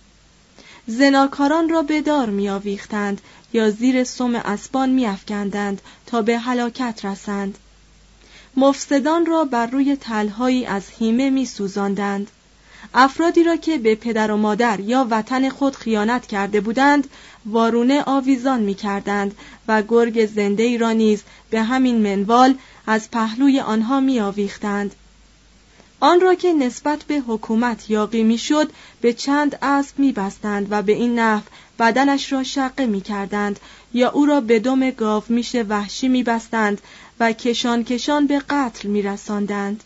زناکاران 0.87 1.69
را 1.69 1.81
به 1.81 2.01
دار 2.01 2.29
میآویختند 2.29 3.21
یا 3.53 3.69
زیر 3.69 4.03
سم 4.03 4.35
اسبان 4.35 4.89
میافکندند 4.89 5.81
تا 6.05 6.21
به 6.21 6.39
هلاکت 6.39 7.05
رسند. 7.05 7.57
مفسدان 8.57 9.25
را 9.25 9.45
بر 9.45 9.67
روی 9.67 9.95
تلهایی 9.95 10.65
از 10.65 10.83
هیمه 10.99 11.29
می 11.29 11.45
سوزاندند. 11.45 12.31
افرادی 12.93 13.43
را 13.43 13.55
که 13.55 13.77
به 13.77 13.95
پدر 13.95 14.31
و 14.31 14.37
مادر 14.37 14.79
یا 14.79 15.07
وطن 15.09 15.49
خود 15.49 15.75
خیانت 15.75 16.27
کرده 16.27 16.61
بودند 16.61 17.07
وارونه 17.45 18.03
آویزان 18.05 18.61
می 18.61 18.73
کردند 18.73 19.35
و 19.67 19.81
گرگ 19.81 20.25
زنده 20.25 20.63
ای 20.63 20.77
را 20.77 20.91
نیز 20.91 21.23
به 21.49 21.61
همین 21.61 22.15
منوال 22.15 22.55
از 22.87 23.11
پهلوی 23.11 23.59
آنها 23.59 23.99
می 23.99 24.19
آویختند. 24.19 24.95
آن 25.99 26.21
را 26.21 26.33
که 26.33 26.53
نسبت 26.53 27.03
به 27.03 27.19
حکومت 27.27 27.89
یاقی 27.89 28.23
می‌شد 28.23 28.71
به 29.01 29.13
چند 29.13 29.59
اسب 29.61 29.99
می 29.99 30.11
بستند 30.11 30.67
و 30.69 30.81
به 30.81 30.91
این 30.91 31.19
نحو 31.19 31.43
بدنش 31.79 32.33
را 32.33 32.43
شقه 32.43 32.85
می 32.85 33.01
کردند 33.01 33.59
یا 33.93 34.09
او 34.09 34.25
را 34.25 34.41
به 34.41 34.59
دم 34.59 34.89
گاو 34.89 35.23
میشه 35.29 35.63
وحشی 35.63 36.07
می 36.07 36.23
بستند 36.23 36.81
و 37.23 37.31
کشان 37.31 37.83
کشان 37.83 38.27
به 38.27 38.39
قتل 38.49 38.87
می 38.87 39.01
رساندند. 39.01 39.83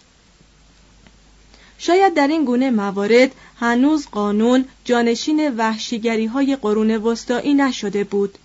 شاید 1.78 2.14
در 2.14 2.28
این 2.28 2.46
گونه 2.46 2.72
موارد 2.72 3.32
هنوز 3.60 4.08
قانون 4.12 4.66
جانشین 4.86 5.56
وحشیگری 5.56 6.26
های 6.26 6.56
قرون 6.56 6.92
وسطایی 6.92 7.54
نشده 7.54 8.04
بود 8.04 8.38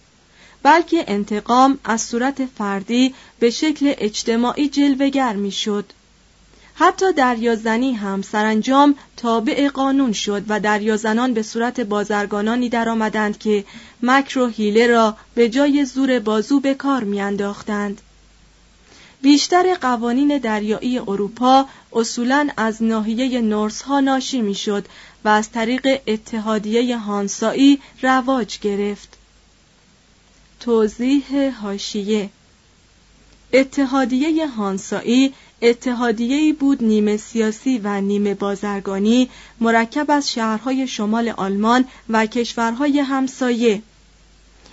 بلکه 0.63 1.05
انتقام 1.09 1.79
از 1.85 2.03
صورت 2.03 2.47
فردی 2.47 3.15
به 3.39 3.51
شکل 3.51 3.95
اجتماعی 3.99 4.69
جلوگر 4.69 5.37
می 5.37 5.51
شد. 5.51 5.85
حتی 6.75 7.13
دریازنی 7.13 7.93
هم 7.93 8.23
سرانجام 8.23 8.95
تابع 9.17 9.69
قانون 9.69 10.13
شد 10.13 10.43
و 10.49 10.61
دریازنان 10.61 11.35
به 11.35 11.43
صورت 11.43 11.81
بازرگانانی 11.81 12.69
درآمدند 12.69 13.39
که 13.39 13.65
مکر 14.03 14.39
و 14.39 14.49
حیله 14.49 14.87
را 14.87 15.17
به 15.35 15.49
جای 15.49 15.85
زور 15.85 16.19
بازو 16.19 16.61
به 16.61 16.75
کار 16.75 17.05
میانداختند. 17.05 18.01
بیشتر 19.23 19.75
قوانین 19.75 20.39
دریایی 20.39 20.99
اروپا 20.99 21.67
اصولا 21.93 22.49
از 22.57 22.83
ناحیه 22.83 23.41
نورس 23.41 23.83
ها 23.83 24.01
ناشی 24.01 24.43
می‌شد 24.43 24.87
و 25.25 25.29
از 25.29 25.51
طریق 25.51 26.01
اتحادیه 26.07 26.99
هانسایی 26.99 27.81
رواج 28.03 28.59
گرفت. 28.59 29.09
توضیح 30.61 31.51
هاشیه 31.63 32.31
اتحادیه 33.53 34.47
هانسایی 34.47 35.35
اتحادیه‌ای 35.63 36.53
بود 36.53 36.85
نیمه 36.85 37.17
سیاسی 37.17 37.79
و 37.79 38.01
نیمه 38.01 38.35
بازرگانی 38.35 39.31
مرکب 39.61 40.11
از 40.11 40.33
شهرهای 40.33 40.87
شمال 40.87 41.29
آلمان 41.29 41.85
و 42.09 42.27
کشورهای 42.27 42.99
همسایه 43.01 43.83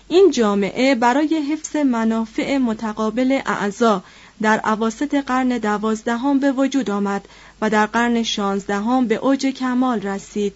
این 0.07 0.31
جامعه 0.31 0.95
برای 0.95 1.35
حفظ 1.51 1.75
منافع 1.75 2.57
متقابل 2.57 3.39
اعضا 3.45 4.03
در 4.41 4.59
عواست 4.59 5.15
قرن 5.15 5.47
دوازدهم 5.47 6.39
به 6.39 6.51
وجود 6.51 6.89
آمد 6.89 7.27
و 7.61 7.69
در 7.69 7.85
قرن 7.85 8.23
شانزدهم 8.23 9.07
به 9.07 9.15
اوج 9.15 9.45
کمال 9.45 10.01
رسید. 10.01 10.53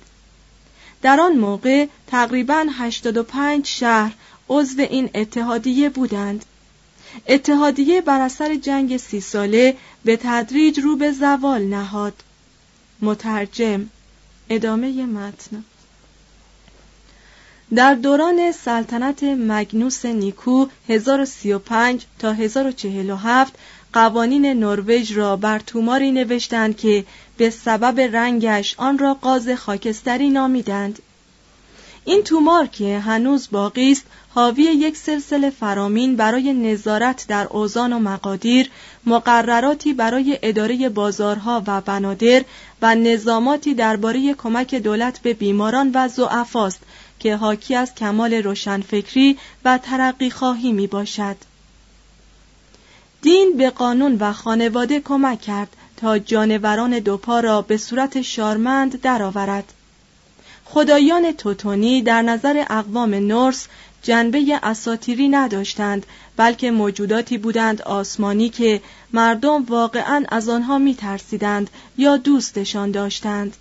در 1.02 1.20
آن 1.20 1.34
موقع 1.34 1.88
تقریبا 2.08 2.66
85 2.72 3.68
شهر 3.68 4.14
عضو 4.50 4.82
این 4.82 5.10
اتحادیه 5.16 5.90
بودند. 5.90 6.46
اتحادیه 7.28 8.02
بر 8.02 8.22
اثر 8.22 8.56
جنگ 8.56 8.98
سی 8.98 9.22
ساله 9.22 9.78
به 10.06 10.20
تدریج 10.24 10.80
رو 10.80 10.96
به 10.96 11.12
زوال 11.12 11.62
نهاد. 11.62 12.14
مترجم 13.02 13.90
ادامه 14.50 15.06
متن. 15.06 15.64
در 17.76 17.94
دوران 17.94 18.52
سلطنت 18.52 19.24
مگنوس 19.24 20.06
نیکو 20.06 20.66
1035 20.90 22.06
تا 22.20 22.32
1047 22.34 23.54
قوانین 23.94 24.46
نروژ 24.46 25.18
را 25.18 25.36
بر 25.36 25.60
توماری 25.60 26.12
نوشتند 26.12 26.78
که 26.78 27.06
به 27.38 27.50
سبب 27.50 28.00
رنگش 28.00 28.76
آن 28.78 28.98
را 28.98 29.14
قاز 29.14 29.50
خاکستری 29.50 30.30
نامیدند. 30.30 31.00
این 32.06 32.24
تومار 32.24 32.68
که 32.68 33.00
هنوز 33.00 33.48
باقی 33.52 33.92
است 33.92 34.06
حاوی 34.30 34.64
یک 34.64 34.98
سلسله 34.98 35.50
فرامین 35.50 36.16
برای 36.16 36.54
نظارت 36.54 37.26
در 37.28 37.48
اوزان 37.48 37.94
و 37.94 38.00
مقادیر 38.00 38.70
مقرراتی 39.06 39.94
برای 39.94 40.40
اداره 40.42 40.90
بازارها 40.90 41.64
و 41.68 41.82
بنادر 41.82 42.44
و 42.82 42.96
نظاماتی 42.96 43.74
درباره 43.74 44.34
کمک 44.34 44.76
دولت 44.76 45.20
به 45.20 45.34
بیماران 45.34 45.92
و 45.94 46.08
ضعفاست 46.08 46.80
که 47.24 47.36
حاکی 47.36 47.76
از 47.76 47.96
کمال 47.96 48.34
روشنفکری 48.34 49.38
و 49.66 49.78
ترقی 49.78 50.30
خواهی 50.30 50.72
می 50.72 50.88
باشد. 50.88 51.36
دین 53.22 53.58
به 53.58 53.70
قانون 53.70 54.18
و 54.20 54.34
خانواده 54.34 55.00
کمک 55.00 55.42
کرد 55.42 55.76
تا 55.98 56.20
جانوران 56.20 57.00
دوپا 57.00 57.40
را 57.40 57.62
به 57.62 57.78
صورت 57.78 58.22
شارمند 58.22 59.02
درآورد. 59.02 59.74
خدایان 60.66 61.32
توتونی 61.32 62.02
در 62.02 62.22
نظر 62.22 62.66
اقوام 62.70 63.14
نورس 63.14 63.68
جنبه 64.02 64.60
اساتیری 64.64 65.28
نداشتند 65.28 66.06
بلکه 66.38 66.72
موجوداتی 66.72 67.38
بودند 67.38 67.82
آسمانی 67.82 68.50
که 68.50 68.82
مردم 69.14 69.64
واقعا 69.64 70.26
از 70.30 70.50
آنها 70.50 70.78
می 70.78 70.96
ترسیدند 70.96 71.70
یا 71.98 72.18
دوستشان 72.18 72.92
داشتند 72.92 73.58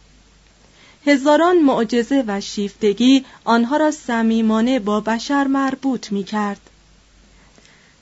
هزاران 1.06 1.58
معجزه 1.58 2.24
و 2.26 2.40
شیفتگی 2.40 3.24
آنها 3.44 3.76
را 3.76 3.90
صمیمانه 3.90 4.78
با 4.78 5.00
بشر 5.00 5.46
مربوط 5.46 6.12
می 6.12 6.24
کرد. 6.24 6.60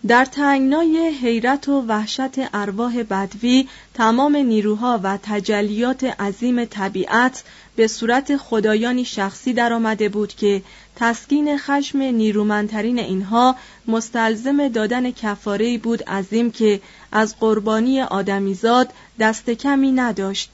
در 0.06 0.24
تنگنای 0.24 1.08
حیرت 1.08 1.68
و 1.68 1.84
وحشت 1.88 2.54
ارواح 2.54 3.02
بدوی 3.02 3.68
تمام 3.94 4.36
نیروها 4.36 5.00
و 5.02 5.18
تجلیات 5.22 6.04
عظیم 6.04 6.64
طبیعت 6.64 7.42
به 7.76 7.86
صورت 7.86 8.36
خدایانی 8.36 9.04
شخصی 9.04 9.52
درآمده 9.52 10.08
بود 10.08 10.34
که 10.34 10.62
تسکین 10.96 11.58
خشم 11.58 11.98
نیرومندترین 11.98 12.98
اینها 12.98 13.56
مستلزم 13.86 14.68
دادن 14.68 15.10
کفاره 15.10 15.78
بود 15.78 16.02
عظیم 16.02 16.50
که 16.50 16.80
از 17.12 17.38
قربانی 17.40 18.00
آدمیزاد 18.00 18.92
دست 19.18 19.50
کمی 19.50 19.92
نداشت 19.92 20.50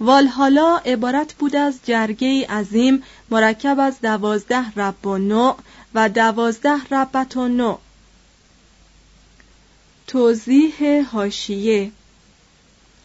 والحالا 0.00 0.76
عبارت 0.76 1.34
بود 1.34 1.56
از 1.56 1.78
جرگه 1.84 2.46
عظیم 2.46 3.02
مرکب 3.30 3.80
از 3.80 4.00
دوازده 4.00 4.70
رب 4.76 5.06
و 5.06 5.18
نوع 5.18 5.56
و 5.94 6.08
دوازده 6.08 6.80
ربت 6.90 7.36
و 7.36 7.48
نوع. 7.48 7.78
توضیح 10.06 11.04
هاشیه 11.12 11.90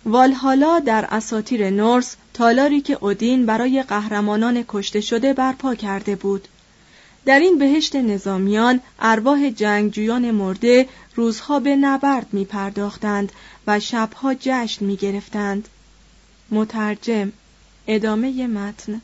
والحالا 0.06 0.80
در 0.80 1.06
اساطیر 1.10 1.69
نورس 1.69 2.15
تالاری 2.34 2.82
که 2.82 2.97
اودین 3.02 3.45
برای 3.45 3.84
قهرمانان 3.84 4.65
کشته 4.67 5.02
شده 5.02 5.34
برپا 5.34 5.75
کرده 5.75 6.15
بود. 6.15 6.47
در 7.25 7.39
این 7.39 7.58
بهشت 7.58 7.95
نظامیان 7.95 8.80
ارواح 8.99 9.49
جنگجویان 9.49 10.32
مرده 10.32 10.89
روزها 11.15 11.60
به 11.60 11.75
نبرد 11.75 12.28
می 12.32 12.45
پرداختند 12.45 13.32
و 13.67 13.80
شبها 13.80 14.34
جشن 14.39 14.86
می 14.86 14.95
گرفتند. 14.95 15.67
مترجم 16.52 17.32
ادامه 17.88 18.48
متن. 18.48 19.02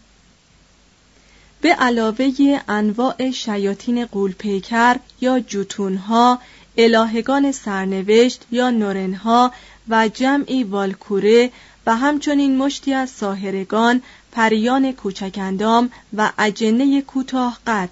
به 1.61 1.73
علاوه 1.73 2.61
انواع 2.67 3.31
شیاطین 3.31 4.05
قولپیکر 4.05 4.95
یا 5.21 5.39
جوتونها 5.39 6.39
الهگان 6.77 7.51
سرنوشت 7.51 8.45
یا 8.51 8.69
نورنها 8.69 9.51
و 9.89 10.07
جمعی 10.07 10.63
والکوره 10.63 11.51
و 11.85 11.95
همچنین 11.95 12.57
مشتی 12.57 12.93
از 12.93 13.09
ساهرگان 13.09 14.01
پریان 14.31 14.91
کوچکندام 14.91 15.89
و 16.17 16.31
اجنه 16.37 17.01
کوتاه 17.01 17.59
قد 17.67 17.89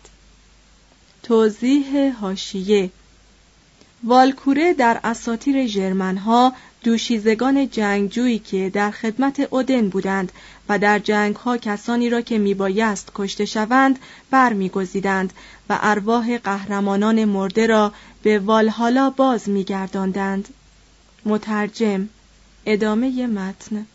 توضیح 1.24 2.20
هاشیه 2.20 2.90
والکوره 4.04 4.74
در 4.74 5.00
اساطیر 5.04 5.68
ژرمنها 5.68 6.54
دوشیزگان 6.84 7.70
جنگجویی 7.70 8.40
که 8.40 8.70
در 8.70 8.92
خدمت 8.92 9.48
اودن 9.50 9.90
بودند 9.90 10.32
و 10.70 10.80
در 10.80 11.00
جنگها 11.00 11.58
کسانی 11.58 12.10
را 12.10 12.22
که 12.22 12.38
میبایست 12.38 13.12
کشته 13.16 13.46
شوند 13.46 14.00
برمیگزیدند 14.32 15.34
و 15.70 15.80
ارواح 15.82 16.38
قهرمانان 16.38 17.26
مرده 17.26 17.68
را 17.68 17.94
به 18.24 18.40
والهالا 18.40 19.10
باز 19.10 19.50
میگرداندند. 19.50 20.48
مترجم 21.26 22.10
ادامه 22.66 23.28
متن. 23.28 23.86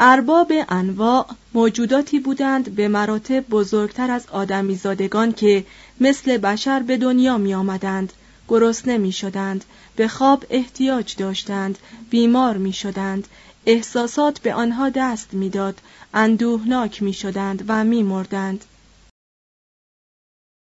ارباب 0.00 0.52
انواع 0.68 1.26
موجوداتی 1.54 2.20
بودند 2.20 2.74
به 2.74 2.88
مراتب 2.88 3.48
بزرگتر 3.48 4.10
از 4.10 4.26
آدمیزادگان 4.30 5.32
که 5.32 5.64
مثل 6.00 6.36
بشر 6.36 6.80
به 6.80 6.96
دنیا 6.96 7.38
می 7.38 7.54
آمدند 7.54 8.12
گرسنه 8.52 8.98
می 8.98 9.12
شدند 9.12 9.64
به 9.96 10.08
خواب 10.08 10.44
احتیاج 10.50 11.16
داشتند 11.16 11.78
بیمار 12.10 12.56
می 12.56 12.72
شدند 12.72 13.28
احساسات 13.66 14.40
به 14.40 14.54
آنها 14.54 14.88
دست 14.88 15.34
می‌داد 15.34 15.80
اندوهناک 16.14 17.02
می 17.02 17.12
شدند 17.12 17.64
و 17.68 17.84
می 17.84 18.02
مردند 18.02 18.64